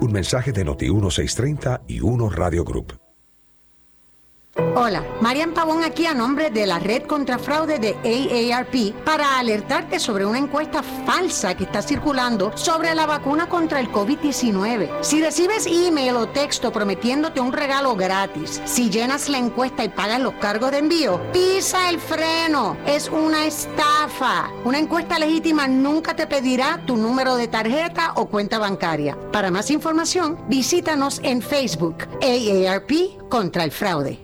[0.00, 3.03] Un mensaje de Noti 1630 y Uno Radio Group.
[4.56, 9.98] Hola, Marian Pavón aquí a nombre de la Red contra Fraude de AARP para alertarte
[9.98, 15.02] sobre una encuesta falsa que está circulando sobre la vacuna contra el COVID-19.
[15.02, 20.20] Si recibes email o texto prometiéndote un regalo gratis, si llenas la encuesta y pagas
[20.20, 22.76] los cargos de envío, pisa el freno.
[22.86, 24.50] Es una estafa.
[24.64, 29.18] Una encuesta legítima nunca te pedirá tu número de tarjeta o cuenta bancaria.
[29.32, 34.23] Para más información, visítanos en Facebook AARP contra el fraude.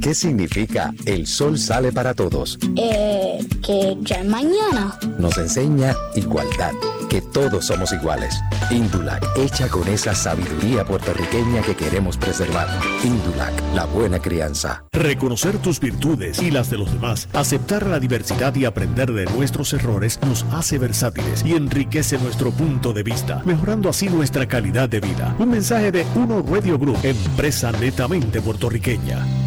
[0.00, 2.58] ¿Qué significa el sol sale para todos?
[2.76, 4.98] Eh, que ya es mañana.
[5.18, 6.72] Nos enseña igualdad,
[7.08, 8.40] que todos somos iguales.
[8.70, 12.68] Indulac, hecha con esa sabiduría puertorriqueña que queremos preservar.
[13.04, 14.84] Indulac, la buena crianza.
[14.92, 19.72] Reconocer tus virtudes y las de los demás, aceptar la diversidad y aprender de nuestros
[19.72, 25.00] errores nos hace versátiles y enriquece nuestro punto de vista, mejorando así nuestra calidad de
[25.00, 25.34] vida.
[25.38, 29.41] Un mensaje de Uno Radio Group, empresa netamente puertorriqueña.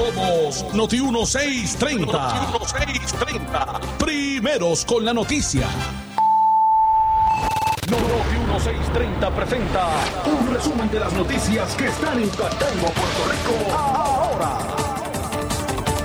[0.00, 2.06] Somos Noti 1630.
[2.08, 3.80] Noti 1630.
[3.98, 5.68] Primeros con la noticia.
[7.90, 9.88] Noti 1630 presenta
[10.24, 14.58] un resumen de las noticias que están impactando a Puerto Rico ahora.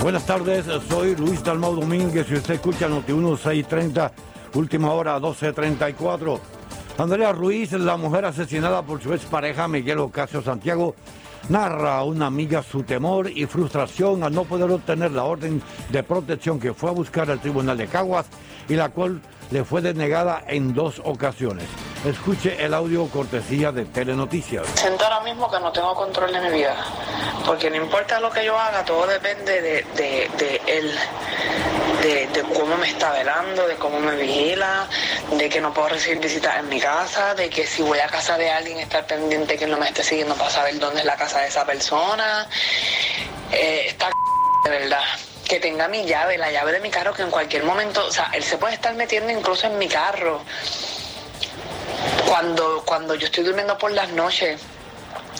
[0.01, 4.11] Buenas tardes, soy Luis Dalmau Domínguez y usted escucha Noti 1630,
[4.55, 6.41] última hora 1234.
[6.97, 10.95] Andrea Ruiz, la mujer asesinada por su expareja Miguel Ocasio Santiago,
[11.49, 16.03] narra a una amiga su temor y frustración al no poder obtener la orden de
[16.03, 18.25] protección que fue a buscar al Tribunal de Caguas
[18.67, 21.65] y la cual le fue denegada en dos ocasiones.
[22.05, 24.65] Escuche el audio cortesía de Telenoticias.
[24.75, 26.75] Siento ahora mismo que no tengo control de mi vida,
[27.45, 30.91] porque no importa lo que yo haga, todo depende de, de, de él,
[32.03, 34.87] de, cómo me está velando, de cómo me vigila,
[35.31, 38.37] de que no puedo recibir visitas en mi casa, de que si voy a casa
[38.37, 41.39] de alguien estar pendiente que no me esté siguiendo para saber dónde es la casa
[41.41, 42.47] de esa persona.
[43.51, 44.09] Eh, está
[44.63, 45.03] de verdad.
[45.47, 48.31] Que tenga mi llave, la llave de mi carro, que en cualquier momento, o sea,
[48.33, 50.41] él se puede estar metiendo incluso en mi carro
[52.27, 54.61] cuando, cuando yo estoy durmiendo por las noches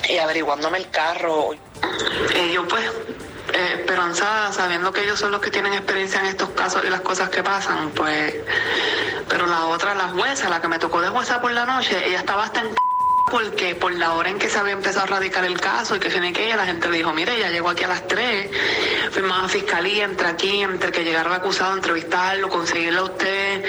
[0.08, 1.52] y averiguándome el carro.
[2.36, 2.86] Y yo pues,
[3.54, 7.02] eh, esperanzada, sabiendo que ellos son los que tienen experiencia en estos casos y las
[7.02, 8.36] cosas que pasan, pues,
[9.28, 12.20] pero la otra, la jueza, la que me tocó de jueza por la noche, ella
[12.20, 12.76] estaba hasta en
[13.32, 16.10] porque por la hora en que se había empezado a radicar el caso y que
[16.10, 18.50] tiene que la gente le dijo, mire, ya llegó aquí a las 3,
[19.12, 23.66] fuimos a fiscalía, entre aquí, entre que llegara el acusado, entrevistarlo, conseguirlo a usted.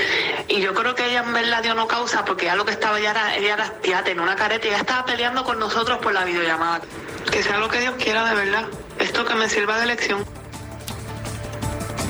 [0.48, 3.00] Y yo creo que ella en verdad dio no causa porque ya lo que estaba
[3.00, 6.12] ya era, ella era, ya tenía una careta y ella estaba peleando con nosotros por
[6.12, 6.82] la videollamada.
[7.30, 8.66] Que sea lo que Dios quiera de verdad.
[8.98, 10.24] Esto que me sirva de lección.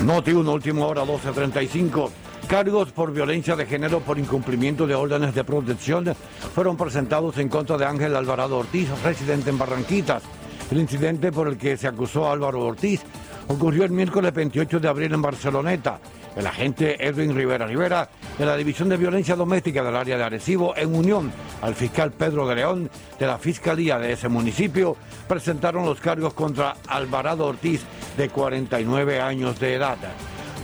[0.02, 2.25] Noti 1, última hora, 12.35.
[2.48, 6.14] Cargos por violencia de género por incumplimiento de órdenes de protección
[6.54, 10.22] fueron presentados en contra de Ángel Alvarado Ortiz, residente en Barranquitas.
[10.70, 13.02] El incidente por el que se acusó a Álvaro Ortiz
[13.48, 15.98] ocurrió el miércoles 28 de abril en Barceloneta.
[16.36, 20.76] El agente Edwin Rivera Rivera de la División de Violencia Doméstica del área de Arecibo,
[20.76, 21.32] en unión
[21.62, 26.76] al fiscal Pedro de León de la Fiscalía de ese municipio, presentaron los cargos contra
[26.86, 27.82] Alvarado Ortiz,
[28.16, 29.98] de 49 años de edad.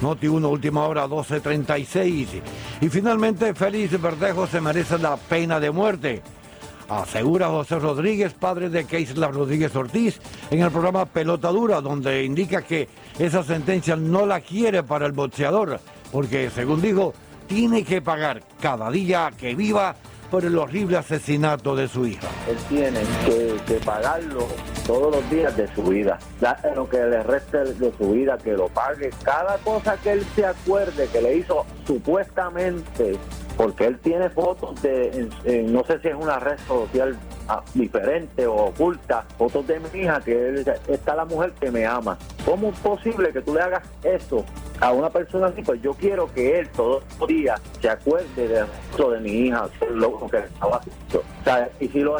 [0.02, 2.42] Noti 1, última hora, 12.36.
[2.80, 6.22] Y finalmente, Félix Verdejo se merece la pena de muerte.
[6.88, 12.62] Asegura José Rodríguez, padre de Keisla Rodríguez Ortiz, en el programa Pelota Dura, donde indica
[12.62, 15.78] que esa sentencia no la quiere para el boxeador,
[16.10, 17.14] porque, según dijo,
[17.46, 19.94] tiene que pagar cada día que viva
[20.32, 22.26] por el horrible asesinato de su hija.
[22.48, 24.48] Él tiene que, pagarlo
[24.86, 26.18] todos los días de su vida.
[26.40, 29.10] Da- Lo que le reste de su vida, que lo pague.
[29.22, 33.18] Cada cosa que él se acuerde que le hizo supuestamente,
[33.58, 37.14] porque él tiene fotos de, en- no sé si es una red social
[37.74, 42.16] diferente o oculta, fotos de mi hija, que está la mujer que me ama.
[42.44, 44.44] ¿Cómo es posible que tú le hagas eso
[44.80, 45.62] a una persona así?
[45.62, 49.68] Pues yo quiero que él todos los días se acuerde de esto de mi hija,
[49.92, 51.18] lo que estaba haciendo.
[51.20, 52.16] O sea, y si lo,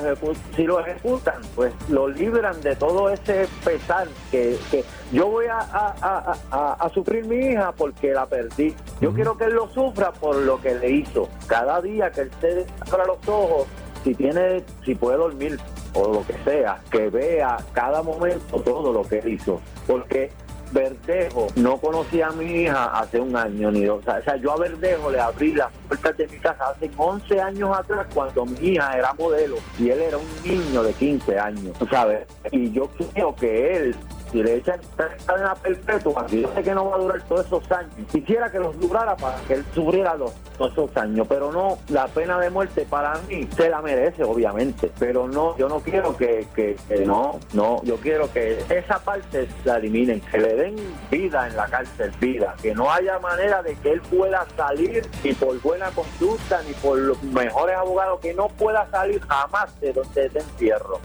[0.57, 5.59] si lo ejecutan, pues lo libran de todo ese pesar que, que yo voy a,
[5.59, 8.75] a- a- a- a sufrir mi hija porque la perdí.
[9.01, 11.29] Yo quiero que él lo sufra por lo que le hizo.
[11.47, 13.67] Cada día que él se abra los ojos,
[14.05, 15.59] si tiene, si puede dormir
[15.95, 19.61] o lo que sea, que vea cada momento todo lo que hizo.
[19.87, 20.31] Porque
[20.73, 24.01] Verdejo no conocía a mi hija hace un año ni dos.
[24.07, 27.77] O sea, yo a Verdejo le abrí las puertas de mi casa hace 11 años
[27.77, 32.27] atrás cuando mi hija era modelo y él era un niño de 15 años, ¿sabes?
[32.51, 33.97] Y yo creo que él,
[34.33, 34.81] si le echan
[35.27, 37.93] cadena perpetua, yo sé que no va a durar todos esos años.
[38.11, 42.09] Quisiera que los durara para que él sufriera los, todos esos años, pero no, la
[42.09, 46.49] pena de muerte para mí se la merece, obviamente, pero no, yo no quiero que,
[46.55, 50.77] que, no, no, yo quiero que esa parte la eliminen, que le den
[51.11, 55.33] vida en la cárcel, vida, que no haya manera de que él pueda salir ni
[55.35, 60.31] por buena conducta ni por los mejores abogados, que no pueda salir jamás de donde
[60.31, 61.01] te encierro.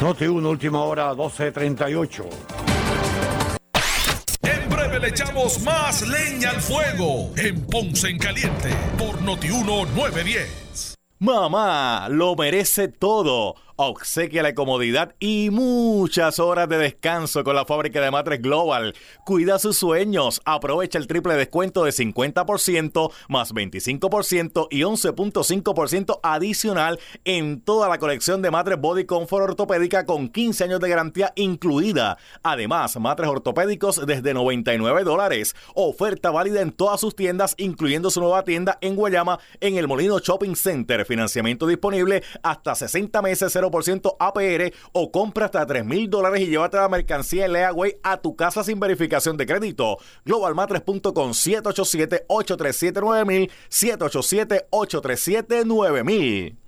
[0.00, 2.24] Noti 1, última hora, 12.38.
[4.42, 10.94] En breve le echamos más leña al fuego en Ponce en Caliente por Notiuno 910.
[11.18, 13.56] Mamá, lo merece todo.
[13.80, 18.92] Obsequia la comodidad y muchas horas de descanso con la fábrica de matres Global.
[19.24, 20.40] Cuida sus sueños.
[20.44, 28.42] Aprovecha el triple descuento de 50% más 25% y 11.5% adicional en toda la colección
[28.42, 32.18] de matres Body Comfort ortopédica con 15 años de garantía incluida.
[32.42, 35.54] Además, matres ortopédicos desde 99 dólares.
[35.76, 40.18] Oferta válida en todas sus tiendas, incluyendo su nueva tienda en Guayama en el Molino
[40.18, 41.04] Shopping Center.
[41.04, 43.67] Financiamiento disponible hasta 60 meses 0%
[44.18, 48.36] APR o compra hasta 3 mil dólares y llévate la mercancía en Leaway a tu
[48.36, 49.98] casa sin verificación de crédito.
[50.24, 56.67] Globalmatres.com 787-837-9000 787-837-9000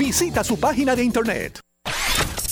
[0.01, 1.59] Visita su página de internet.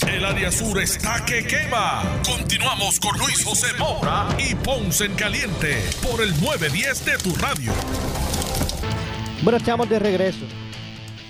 [0.08, 2.04] El área sur está que quema.
[2.24, 7.72] Continuamos con Luis José Moura y Ponce en Caliente por el 910 de tu radio.
[9.42, 10.46] Bueno, estamos de regreso.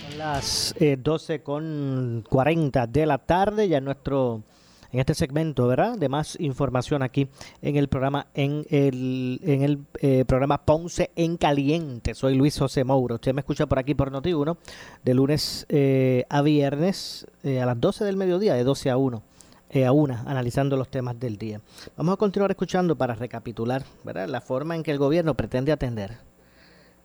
[0.09, 4.43] Son las eh, 12 con 40 de la tarde, ya en nuestro
[4.91, 5.97] en este segmento, ¿verdad?
[5.97, 7.27] De más información aquí
[7.61, 12.15] en el programa en el eh, programa Ponce en Caliente.
[12.15, 13.15] Soy Luis José Moura.
[13.15, 14.57] Usted me escucha por aquí por Noti1
[15.03, 19.23] de lunes eh, a viernes eh, a las 12 del mediodía, de 12 a 1.
[19.71, 21.61] eh, a una, analizando los temas del día.
[21.95, 24.27] Vamos a continuar escuchando para recapitular ¿verdad?
[24.27, 26.17] la forma en que el gobierno pretende atender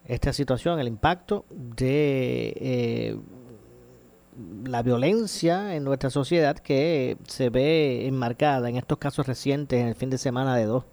[0.07, 3.19] esta situación, el impacto de
[4.65, 9.95] la violencia en nuestra sociedad que se ve enmarcada en estos casos recientes, en el
[9.95, 10.85] fin de semana de dos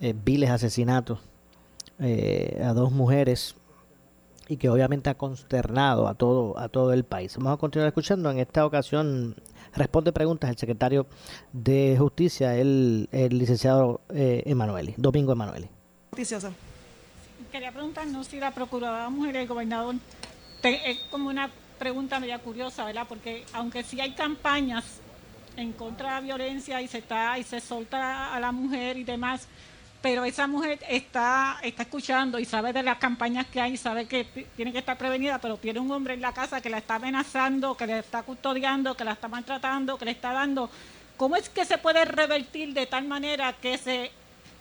[0.00, 1.20] eh, viles asesinatos
[1.98, 3.54] eh, a dos mujeres
[4.48, 7.36] y que obviamente ha consternado a todo a todo el país.
[7.36, 8.30] Vamos a continuar escuchando.
[8.30, 9.34] En esta ocasión
[9.74, 11.06] responde preguntas el secretario
[11.52, 15.68] de Justicia, el, el licenciado eh, Emanueli, Domingo Emanueli.
[16.12, 16.50] Noticiosa.
[17.52, 19.94] Quería preguntarnos si la procuradora mujer y el gobernador,
[20.62, 23.06] te- es como una pregunta media curiosa, ¿verdad?
[23.08, 24.84] Porque aunque sí hay campañas
[25.56, 29.04] en contra de la violencia y se está y se solta a la mujer y
[29.04, 29.48] demás,
[30.00, 34.24] pero esa mujer está está escuchando y sabe de las campañas que hay, sabe que
[34.56, 37.76] tiene que estar prevenida, pero tiene un hombre en la casa que la está amenazando,
[37.76, 40.70] que le está custodiando, que la está maltratando, que le está dando.
[41.16, 44.12] ¿Cómo es que se puede revertir de tal manera que se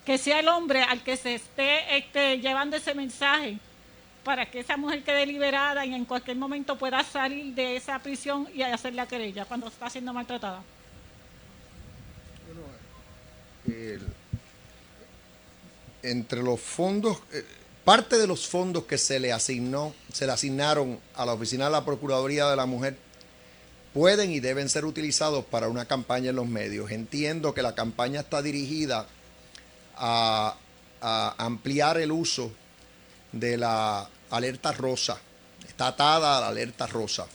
[0.05, 3.59] que sea el hombre al que se esté este, llevando ese mensaje
[4.27, 8.45] para que esa mujer quede liberada y en cualquier momento pueda salir de esa prisión
[8.53, 10.61] y hacer la querella cuando está siendo maltratada?
[13.65, 14.05] el-
[16.03, 17.45] entre los fondos, eh,
[17.85, 21.71] parte de los fondos que se le asignó, se le asignaron a la Oficina de
[21.71, 22.97] la Procuraduría de la Mujer,
[23.93, 26.91] pueden y deben ser utilizados para una campaña en los medios.
[26.91, 29.07] Entiendo que la campaña está dirigida
[29.95, 30.55] a
[31.37, 32.51] ampliar el uso
[33.31, 35.17] de la alerta rosa,
[35.67, 37.27] está atada a la alerta rosa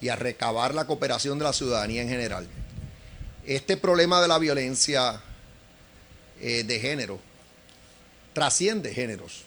[0.00, 2.48] y a recabar la cooperación de la ciudadanía en general.
[3.46, 5.20] Este problema de la violencia
[6.40, 7.20] eh, de género
[8.32, 9.44] trasciende géneros.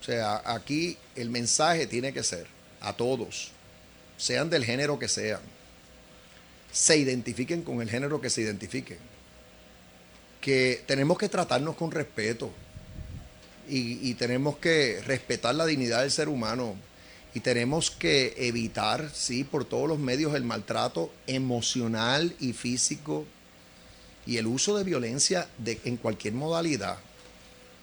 [0.00, 2.46] O sea, aquí el mensaje tiene que ser
[2.80, 3.50] a todos,
[4.16, 5.40] sean del género que sean,
[6.72, 8.98] se identifiquen con el género que se identifiquen,
[10.40, 12.50] que tenemos que tratarnos con respeto
[13.68, 16.74] y, tenemos que respetar la dignidad del ser humano
[17.34, 23.26] y tenemos que evitar, sí, por todos los medios el maltrato emocional y físico
[24.26, 25.48] y el uso de violencia
[25.84, 26.98] en cualquier modalidad,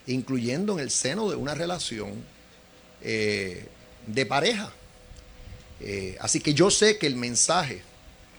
[0.07, 2.11] incluyendo en el seno de una relación
[3.01, 3.67] eh,
[4.07, 4.71] de pareja.
[5.79, 7.81] Eh, así que yo sé que el mensaje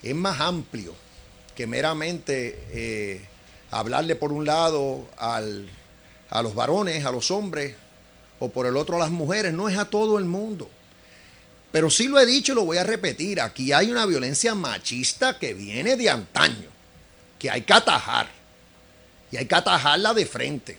[0.02, 0.94] es más amplio
[1.54, 3.20] que meramente eh,
[3.70, 5.68] hablarle por un lado al-
[6.30, 7.74] a los varones, a los hombres,
[8.38, 10.68] o por el otro a las mujeres, no es a todo el mundo.
[11.72, 15.38] Pero sí lo he dicho y lo voy a repetir, aquí hay una violencia machista
[15.38, 16.68] que viene de antaño,
[17.38, 18.28] que hay que atajar,
[19.30, 20.78] y hay que atajarla de frente.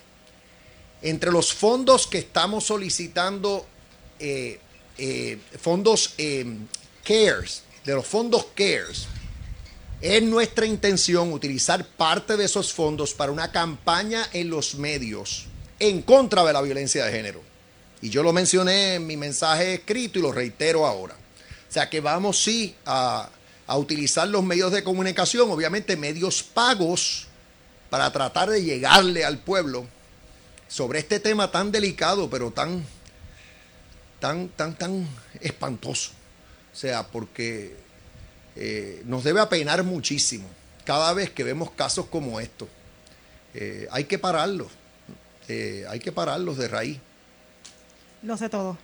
[1.02, 3.66] Entre los fondos que estamos solicitando,
[4.18, 4.58] eh,
[4.96, 6.44] eh, fondos eh,
[7.04, 9.06] CARES, de los fondos CARES,
[10.00, 15.46] es nuestra intención utilizar parte de esos fondos para una campaña en los medios
[15.80, 17.42] en contra de la violencia de género.
[18.00, 21.14] Y yo lo mencioné en mi mensaje escrito y lo reitero ahora.
[21.14, 23.28] O sea que vamos sí a,
[23.66, 27.26] a utilizar los medios de comunicación, obviamente medios pagos,
[27.90, 29.86] para tratar de llegarle al pueblo
[30.68, 32.84] sobre este tema tan delicado, pero tan,
[34.20, 35.08] tan, tan, tan
[35.40, 36.10] espantoso.
[36.72, 37.87] O sea, porque
[38.60, 40.48] eh, nos debe apenar muchísimo
[40.84, 42.68] cada vez que vemos casos como estos.
[43.54, 44.66] Eh, hay que pararlos,
[45.46, 46.98] eh, hay que pararlos de raíz.
[48.22, 48.76] Lo sé todo.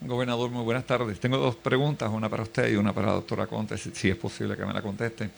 [0.00, 1.18] Gobernador, muy buenas tardes.
[1.18, 4.16] Tengo dos preguntas, una para usted y una para la doctora Conte, si, si es
[4.16, 5.28] posible que me la conteste.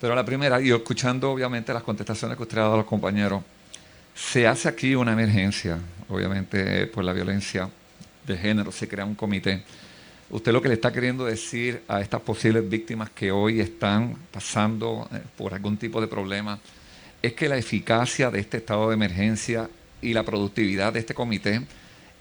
[0.00, 3.44] Pero la primera, y escuchando obviamente las contestaciones que usted ha dado a los compañeros,
[4.12, 5.78] se hace aquí una emergencia,
[6.08, 7.70] obviamente por la violencia
[8.26, 9.62] de género, se crea un comité.
[10.32, 15.06] Usted lo que le está queriendo decir a estas posibles víctimas que hoy están pasando
[15.12, 16.58] eh, por algún tipo de problema
[17.20, 19.68] es que la eficacia de este estado de emergencia
[20.00, 21.60] y la productividad de este comité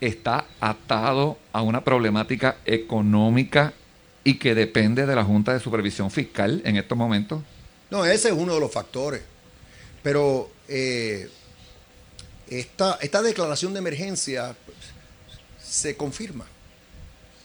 [0.01, 3.73] está atado a una problemática económica
[4.25, 7.41] y que depende de la Junta de Supervisión Fiscal en estos momentos?
[7.89, 9.21] No, ese es uno de los factores.
[10.03, 11.29] Pero eh,
[12.49, 14.77] esta, esta declaración de emergencia pues,
[15.63, 16.45] se confirma.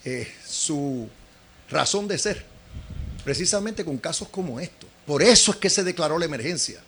[0.08, 1.08] Eh, su
[1.68, 2.44] razón de ser,
[3.24, 4.88] precisamente con casos como estos.
[5.04, 6.80] Por eso es que se declaró la emergencia,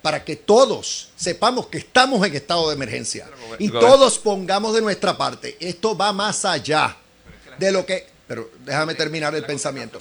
[0.00, 5.18] para que todos sepamos que estamos en estado de emergencia y todos pongamos de nuestra
[5.18, 5.56] parte.
[5.58, 6.96] Esto va más allá
[7.58, 8.06] de lo que...
[8.28, 10.00] Pero déjame terminar el pensamiento.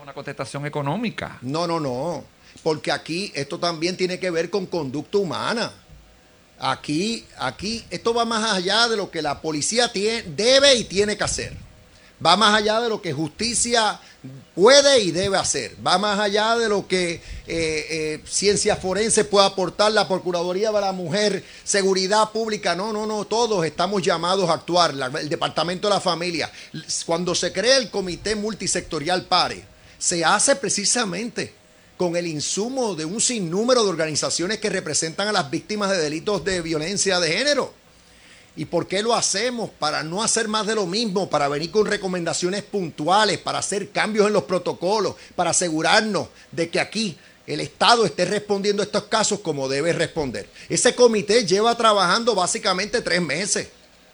[0.00, 1.38] Una contestación económica.
[1.42, 2.24] No, no, no.
[2.62, 5.72] Porque aquí esto también tiene que ver con conducta humana.
[6.60, 11.16] Aquí, aquí, esto va más allá de lo que la policía tiene, debe y tiene
[11.16, 11.73] que hacer.
[12.24, 14.00] Va más allá de lo que justicia
[14.54, 15.76] puede y debe hacer.
[15.84, 20.80] Va más allá de lo que eh, eh, ciencia forense puede aportar la Procuraduría de
[20.80, 22.74] la Mujer, seguridad pública.
[22.74, 24.94] No, no, no, todos estamos llamados a actuar.
[25.20, 26.50] El Departamento de la Familia.
[27.04, 29.64] Cuando se crea el Comité Multisectorial PARE,
[29.98, 31.52] se hace precisamente
[31.96, 36.44] con el insumo de un sinnúmero de organizaciones que representan a las víctimas de delitos
[36.44, 37.83] de violencia de género.
[38.56, 39.70] ¿Y por qué lo hacemos?
[39.78, 44.28] Para no hacer más de lo mismo, para venir con recomendaciones puntuales, para hacer cambios
[44.28, 49.40] en los protocolos, para asegurarnos de que aquí el Estado esté respondiendo a estos casos
[49.40, 50.48] como debe responder.
[50.68, 53.68] Ese comité lleva trabajando básicamente tres meses.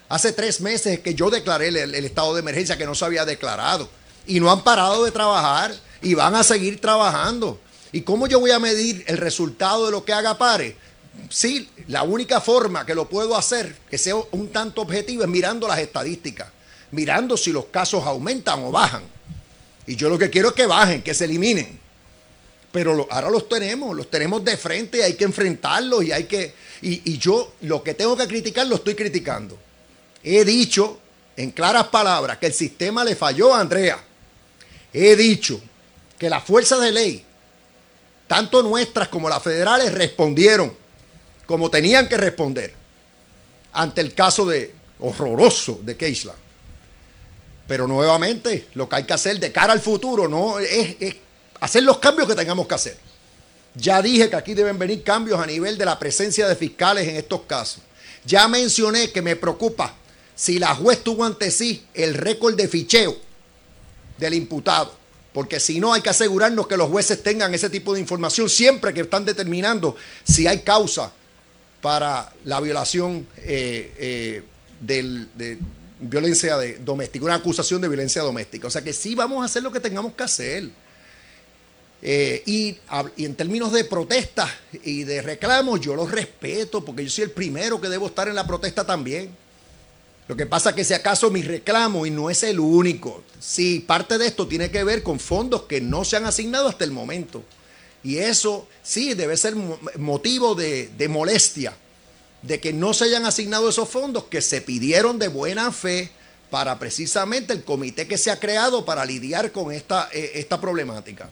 [0.08, 3.24] Hace tres meses que yo declaré el, el estado de emergencia que no se había
[3.24, 3.88] declarado.
[4.26, 5.72] Y no han parado de trabajar
[6.02, 7.60] y van a seguir trabajando.
[7.92, 10.76] ¿Y cómo yo voy a medir el resultado de lo que haga PARE?
[11.28, 15.68] Sí, la única forma que lo puedo hacer, que sea un tanto objetivo, es mirando
[15.68, 16.48] las estadísticas,
[16.90, 19.02] mirando si los casos aumentan o bajan.
[19.86, 21.78] Y yo lo que quiero es que bajen, que se eliminen.
[22.72, 26.54] Pero lo- ahora los tenemos, los tenemos de frente, hay que enfrentarlos y hay que...
[26.82, 29.58] Y, y yo lo que tengo que criticar lo estoy criticando.
[30.22, 31.00] He dicho
[31.36, 33.98] en claras palabras que el sistema le falló a Andrea.
[34.92, 35.60] He dicho
[36.18, 37.24] que las fuerzas de ley,
[38.26, 40.79] tanto nuestras como las federales, respondieron
[41.50, 42.72] como tenían que responder
[43.72, 46.32] ante el caso de horroroso de Keisla.
[47.66, 51.16] Pero nuevamente, lo que hay que hacer de cara al futuro no es, es
[51.58, 52.96] hacer los cambios que tengamos que hacer.
[53.74, 57.16] Ya dije que aquí deben venir cambios a nivel de la presencia de fiscales en
[57.16, 57.82] estos casos.
[58.24, 59.92] Ya mencioné que me preocupa
[60.36, 63.16] si la juez tuvo ante sí el récord de ficheo
[64.18, 64.94] del imputado.
[65.32, 68.94] Porque si no, hay que asegurarnos que los jueces tengan ese tipo de información siempre
[68.94, 71.12] que están determinando si hay causa
[71.80, 74.42] para la violación eh, eh,
[74.80, 75.58] del- de
[76.00, 78.66] violencia de- doméstica, una acusación de violencia doméstica.
[78.66, 80.70] O sea que sí vamos a hacer lo que tengamos que hacer.
[82.02, 82.78] Eh, y,
[83.16, 84.50] y en términos de protestas
[84.84, 88.34] y de reclamos, yo los respeto porque yo soy el primero que debo estar en
[88.34, 89.30] la protesta también.
[90.26, 93.84] Lo que pasa es que si acaso mi reclamo, y no es el único, sí,
[93.86, 96.92] parte de esto tiene que ver con fondos que no se han asignado hasta el
[96.92, 97.42] momento.
[98.02, 101.74] Y eso sí debe ser mo- motivo de, molestia,
[102.42, 106.10] de que no se hayan asignado esos fondos que se pidieron de buena fe
[106.50, 111.30] para precisamente el comité que se ha creado para lidiar con esta, eh, esta problemática.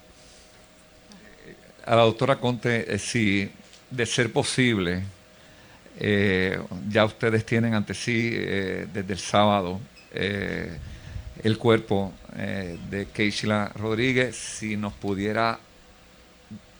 [1.86, 3.50] a la doctora Conte eh, si,
[3.90, 5.02] de ser posible,
[5.98, 6.60] eh,
[6.90, 9.80] ya ustedes tienen ante sí desde el sábado
[10.12, 12.12] el cuerpo
[12.90, 15.58] de Keishla Rodríguez, si nos pudiera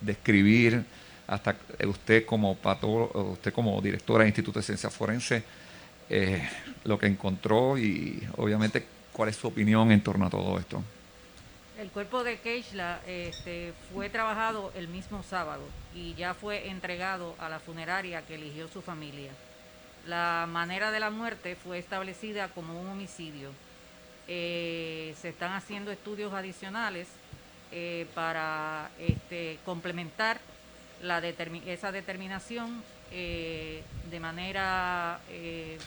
[0.01, 0.85] describir
[1.27, 5.43] hasta usted como pato, usted como directora del Instituto de Ciencias Forenses,
[6.09, 6.49] eh,
[6.85, 10.83] lo que encontró y obviamente cuál es su opinión en torno a todo esto.
[11.79, 15.63] El cuerpo de Keishla este, fue trabajado el mismo sábado
[15.95, 19.31] y ya fue entregado a la funeraria que eligió su familia.
[20.07, 23.51] La manera de la muerte fue establecida como un homicidio.
[24.27, 27.07] Eh, se están haciendo estudios adicionales
[27.73, 30.41] eh, para este, complementar
[31.03, 35.79] la esa determinación eh, de manera eh,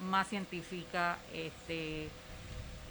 [0.00, 2.08] más científica este,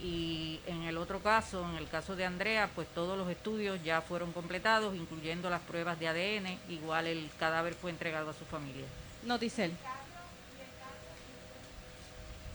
[0.02, 4.02] Y en el otro caso, en el caso de Andrea, pues todos los estudios ya
[4.02, 6.58] fueron completados, incluyendo las pruebas de ADN.
[6.70, 8.86] Igual el cadáver fue entregado a su familia.
[9.24, 9.72] Noticel.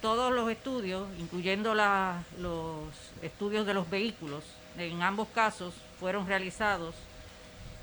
[0.02, 2.84] Todos los estudios, incluyendo la- los
[3.22, 4.44] estudios de los vehículos,
[4.78, 6.94] en ambos casos fueron realizados.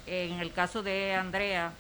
[0.08, 1.72] En el caso de Andrea,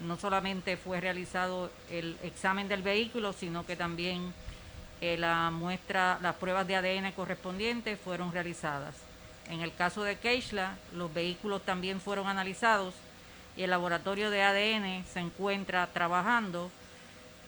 [0.00, 4.32] no solamente fue realizado el examen del vehículo, sino que también
[5.00, 8.96] eh, la muestra, las pruebas de ADN correspondientes fueron realizadas.
[9.48, 12.94] En el caso de Keishla, los vehículos también fueron analizados
[13.56, 16.70] y el laboratorio de ADN se encuentra trabajando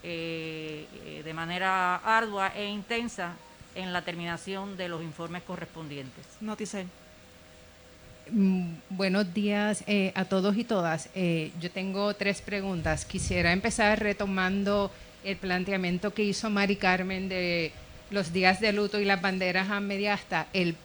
[0.02, 3.34] eh, eh, de manera ardua e intensa
[3.76, 6.24] en la terminación de los informes correspondientes.
[6.40, 6.86] Noticel.
[8.30, 11.08] Mm, Buenos días eh, a todos y todas.
[11.14, 13.04] Eh, yo tengo tres preguntas.
[13.04, 14.90] Quisiera empezar retomando
[15.24, 17.72] el planteamiento que hizo Mari Carmen de
[18.10, 20.46] los días de luto y las banderas a media asta.
[20.52, 20.76] El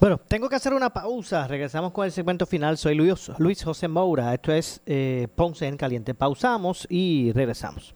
[0.00, 1.46] Bueno, tengo que hacer una pausa.
[1.46, 2.78] Regresamos con el segmento final.
[2.78, 4.32] Soy Luis, Luis José Moura.
[4.32, 6.14] Esto es eh, Ponce en Caliente.
[6.14, 7.95] Pausamos y regresamos.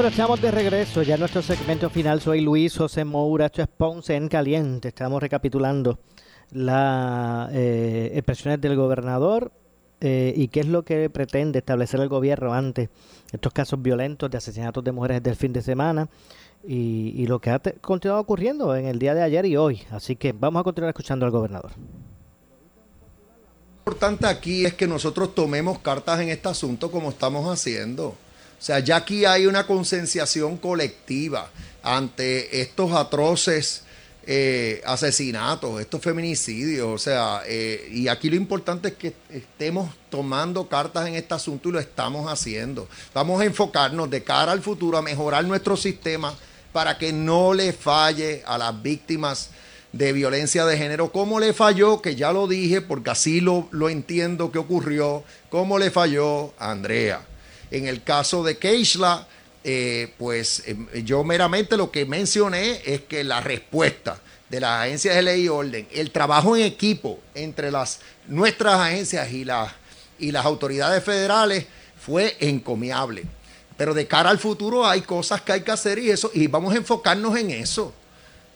[0.00, 2.22] Bueno, estamos de regreso ya en nuestro segmento final.
[2.22, 4.88] Soy Luis José Moura, esto es Ponce en Caliente.
[4.88, 5.98] Estamos recapitulando
[6.52, 9.52] las eh, expresiones del gobernador
[10.00, 12.88] eh, y qué es lo que pretende establecer el gobierno ante
[13.30, 16.08] estos casos violentos de asesinatos de mujeres del fin de semana
[16.66, 19.82] y, y lo que ha continuado ocurriendo en el día de ayer y hoy.
[19.90, 21.72] Así que vamos a continuar escuchando al gobernador.
[23.80, 28.14] Importante aquí es que nosotros tomemos cartas en este asunto como estamos haciendo.
[28.60, 31.48] O sea, ya aquí hay una concienciación colectiva
[31.82, 33.84] ante estos atroces
[34.26, 36.86] eh, asesinatos, estos feminicidios.
[36.86, 41.70] O sea, eh, y aquí lo importante es que estemos tomando cartas en este asunto
[41.70, 42.86] y lo estamos haciendo.
[43.14, 46.34] Vamos a enfocarnos de cara al futuro a mejorar nuestro sistema
[46.70, 49.48] para que no le falle a las víctimas
[49.92, 53.88] de violencia de género, cómo le falló, que ya lo dije, porque así lo, lo
[53.88, 57.26] entiendo que ocurrió, cómo le falló Andrea.
[57.70, 59.26] En el caso de Keishla,
[59.62, 65.14] eh, pues eh, yo meramente lo que mencioné es que la respuesta de las agencias
[65.14, 69.72] de ley y orden, el trabajo en equipo entre las, nuestras agencias y, las
[70.18, 71.66] y las autoridades federales
[71.98, 73.24] fue encomiable.
[73.76, 76.74] Pero de cara al futuro hay cosas que hay que hacer y eso, y vamos
[76.74, 77.92] a enfocarnos en eso.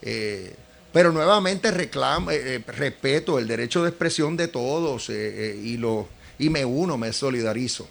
[0.02, 0.54] Eh,
[0.92, 6.08] pero nuevamente reclamo, eh, respeto el derecho de expresión de todos y, lo,
[6.38, 7.88] y me uno, me solidarizo.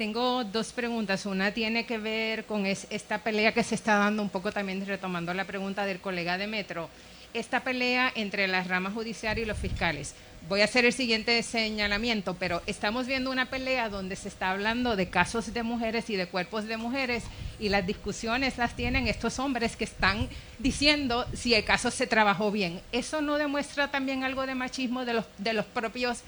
[0.00, 1.26] Tengo dos preguntas.
[1.26, 4.86] Una tiene que ver con es- esta pelea que se está dando un poco también
[4.86, 6.88] retomando la pregunta del colega de Metro.
[7.34, 10.14] Esta pelea entre la rama judicial y los fiscales.
[10.48, 14.96] Voy a hacer el siguiente señalamiento, pero estamos viendo una pelea donde se está hablando
[14.96, 17.24] de casos de mujeres y de cuerpos de mujeres
[17.58, 22.50] y las discusiones las tienen estos hombres que están diciendo si el caso se trabajó
[22.50, 22.80] bien.
[22.90, 26.22] ¿Eso no demuestra también algo de machismo de los, de los propios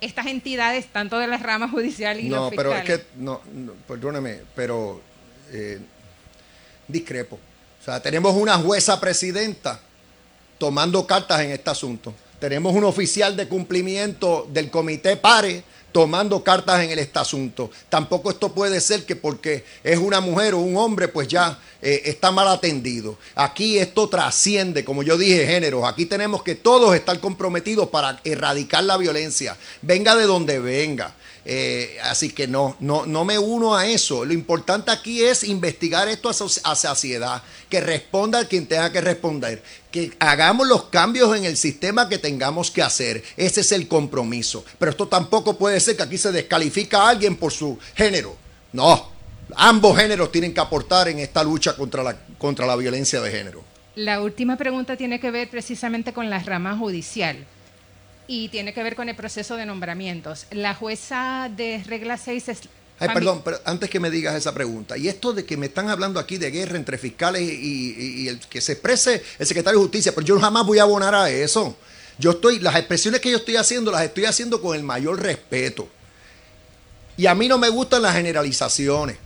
[0.00, 4.40] estas entidades, tanto de la rama judicial y No, pero es que, no, no, perdóname,
[4.54, 5.00] pero
[5.50, 5.78] eh,
[6.86, 7.38] discrepo.
[7.80, 9.80] O sea, tenemos una jueza presidenta
[10.58, 12.14] tomando cartas en este asunto.
[12.38, 15.62] Tenemos un oficial de cumplimiento del comité PARE
[15.98, 17.72] tomando cartas en este asunto.
[17.88, 22.02] Tampoco esto puede ser que porque es una mujer o un hombre, pues ya eh,
[22.04, 23.18] está mal atendido.
[23.34, 25.82] Aquí esto trasciende, como yo dije, géneros.
[25.84, 31.16] Aquí tenemos que todos estar comprometidos para erradicar la violencia, venga de donde venga.
[31.50, 34.26] Eh, así que no, no, no me uno a eso.
[34.26, 40.12] Lo importante aquí es investigar esto a, saciedad, que responda quien tenga que responder, que
[40.18, 43.24] hagamos los cambios en el sistema que tengamos que hacer.
[43.38, 44.62] Ese es el compromiso.
[44.78, 48.36] Pero esto tampoco puede ser que aquí se descalifica a alguien por su género.
[48.74, 49.08] No,
[49.56, 53.64] ambos géneros tienen que aportar en esta lucha contra la, contra la violencia de género.
[53.94, 57.46] La última pregunta tiene que ver precisamente con la rama judicial
[58.28, 60.46] y tiene que ver con el proceso de nombramientos.
[60.52, 62.60] La jueza de regla 6 es...
[63.00, 65.88] Ay, perdón, pero antes que me digas esa pregunta, y esto de que me están
[65.88, 69.84] hablando aquí de guerra entre fiscales y, y el que se exprese el secretario de
[69.84, 71.76] Justicia, pero yo jamás voy a abonar a eso.
[72.18, 75.88] Yo estoy, las expresiones que yo estoy haciendo, las estoy haciendo con el mayor respeto.
[77.16, 79.16] Y a mí no me gustan las generalizaciones.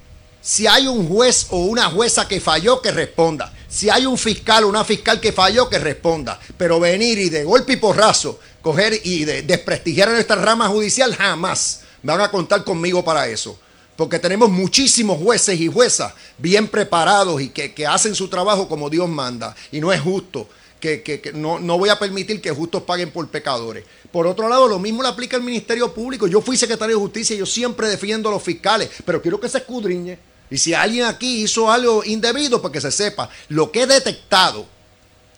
[0.42, 3.52] Si hay un juez o una jueza que falló, que responda.
[3.68, 6.40] Si hay un fiscal o una fiscal que falló, que responda.
[6.58, 11.14] Pero venir y de golpe y porrazo coger y de, desprestigiar a nuestra rama judicial,
[11.14, 13.56] jamás van a contar conmigo para eso.
[13.94, 19.08] Porque tenemos muchísimos jueces y juezas bien preparados y que, hacen su trabajo como Dios
[19.08, 19.54] manda.
[19.70, 20.48] Y no es justo.
[20.80, 23.84] Que, no, no, voy a permitir que justos paguen por pecadores.
[24.10, 26.26] Por otro lado, lo mismo le aplica al Ministerio Público.
[26.26, 29.48] Yo fui secretario de Justicia y yo siempre defiendo a los fiscales, pero quiero que
[29.48, 30.31] se escudriñe.
[30.52, 33.30] Y si alguien aquí hizo algo indebido, pues que se sepa.
[33.48, 34.66] Lo que he detectado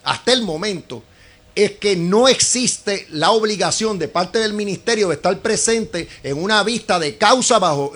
[0.02, 1.04] hasta el momento
[1.54, 6.64] es que no existe la obligación de parte del ministerio de estar presente en una
[6.64, 7.92] vista de causa bajo,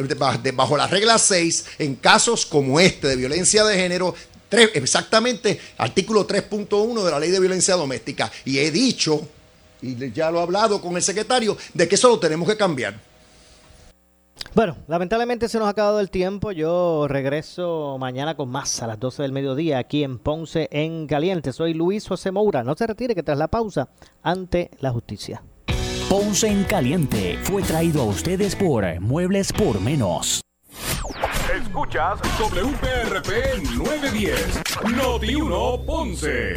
[0.55, 4.15] bajo la regla 6 en casos como este de violencia de género.
[4.75, 8.31] exactamente, artículo 3.1 de la ley de violencia doméstica.
[8.45, 9.27] Y he dicho,
[9.83, 13.08] y ya lo he hablado con el secretario, de que eso lo tenemos que cambiar.
[14.55, 16.53] Bueno, lamentablemente se nos ha acabado el tiempo.
[16.53, 21.53] Yo regreso mañana con más a las 12 del mediodía aquí en Ponce en Caliente.
[21.53, 22.65] Soy Luis José Moura.
[22.65, 23.89] No se retire que tras la pausa,
[24.23, 25.43] ante la justicia.
[26.09, 30.41] Ponce en Caliente fue traído a ustedes por Muebles por Menos.
[31.55, 34.63] Escuchas WPRP 910,
[34.97, 36.55] Noti 1 Ponce.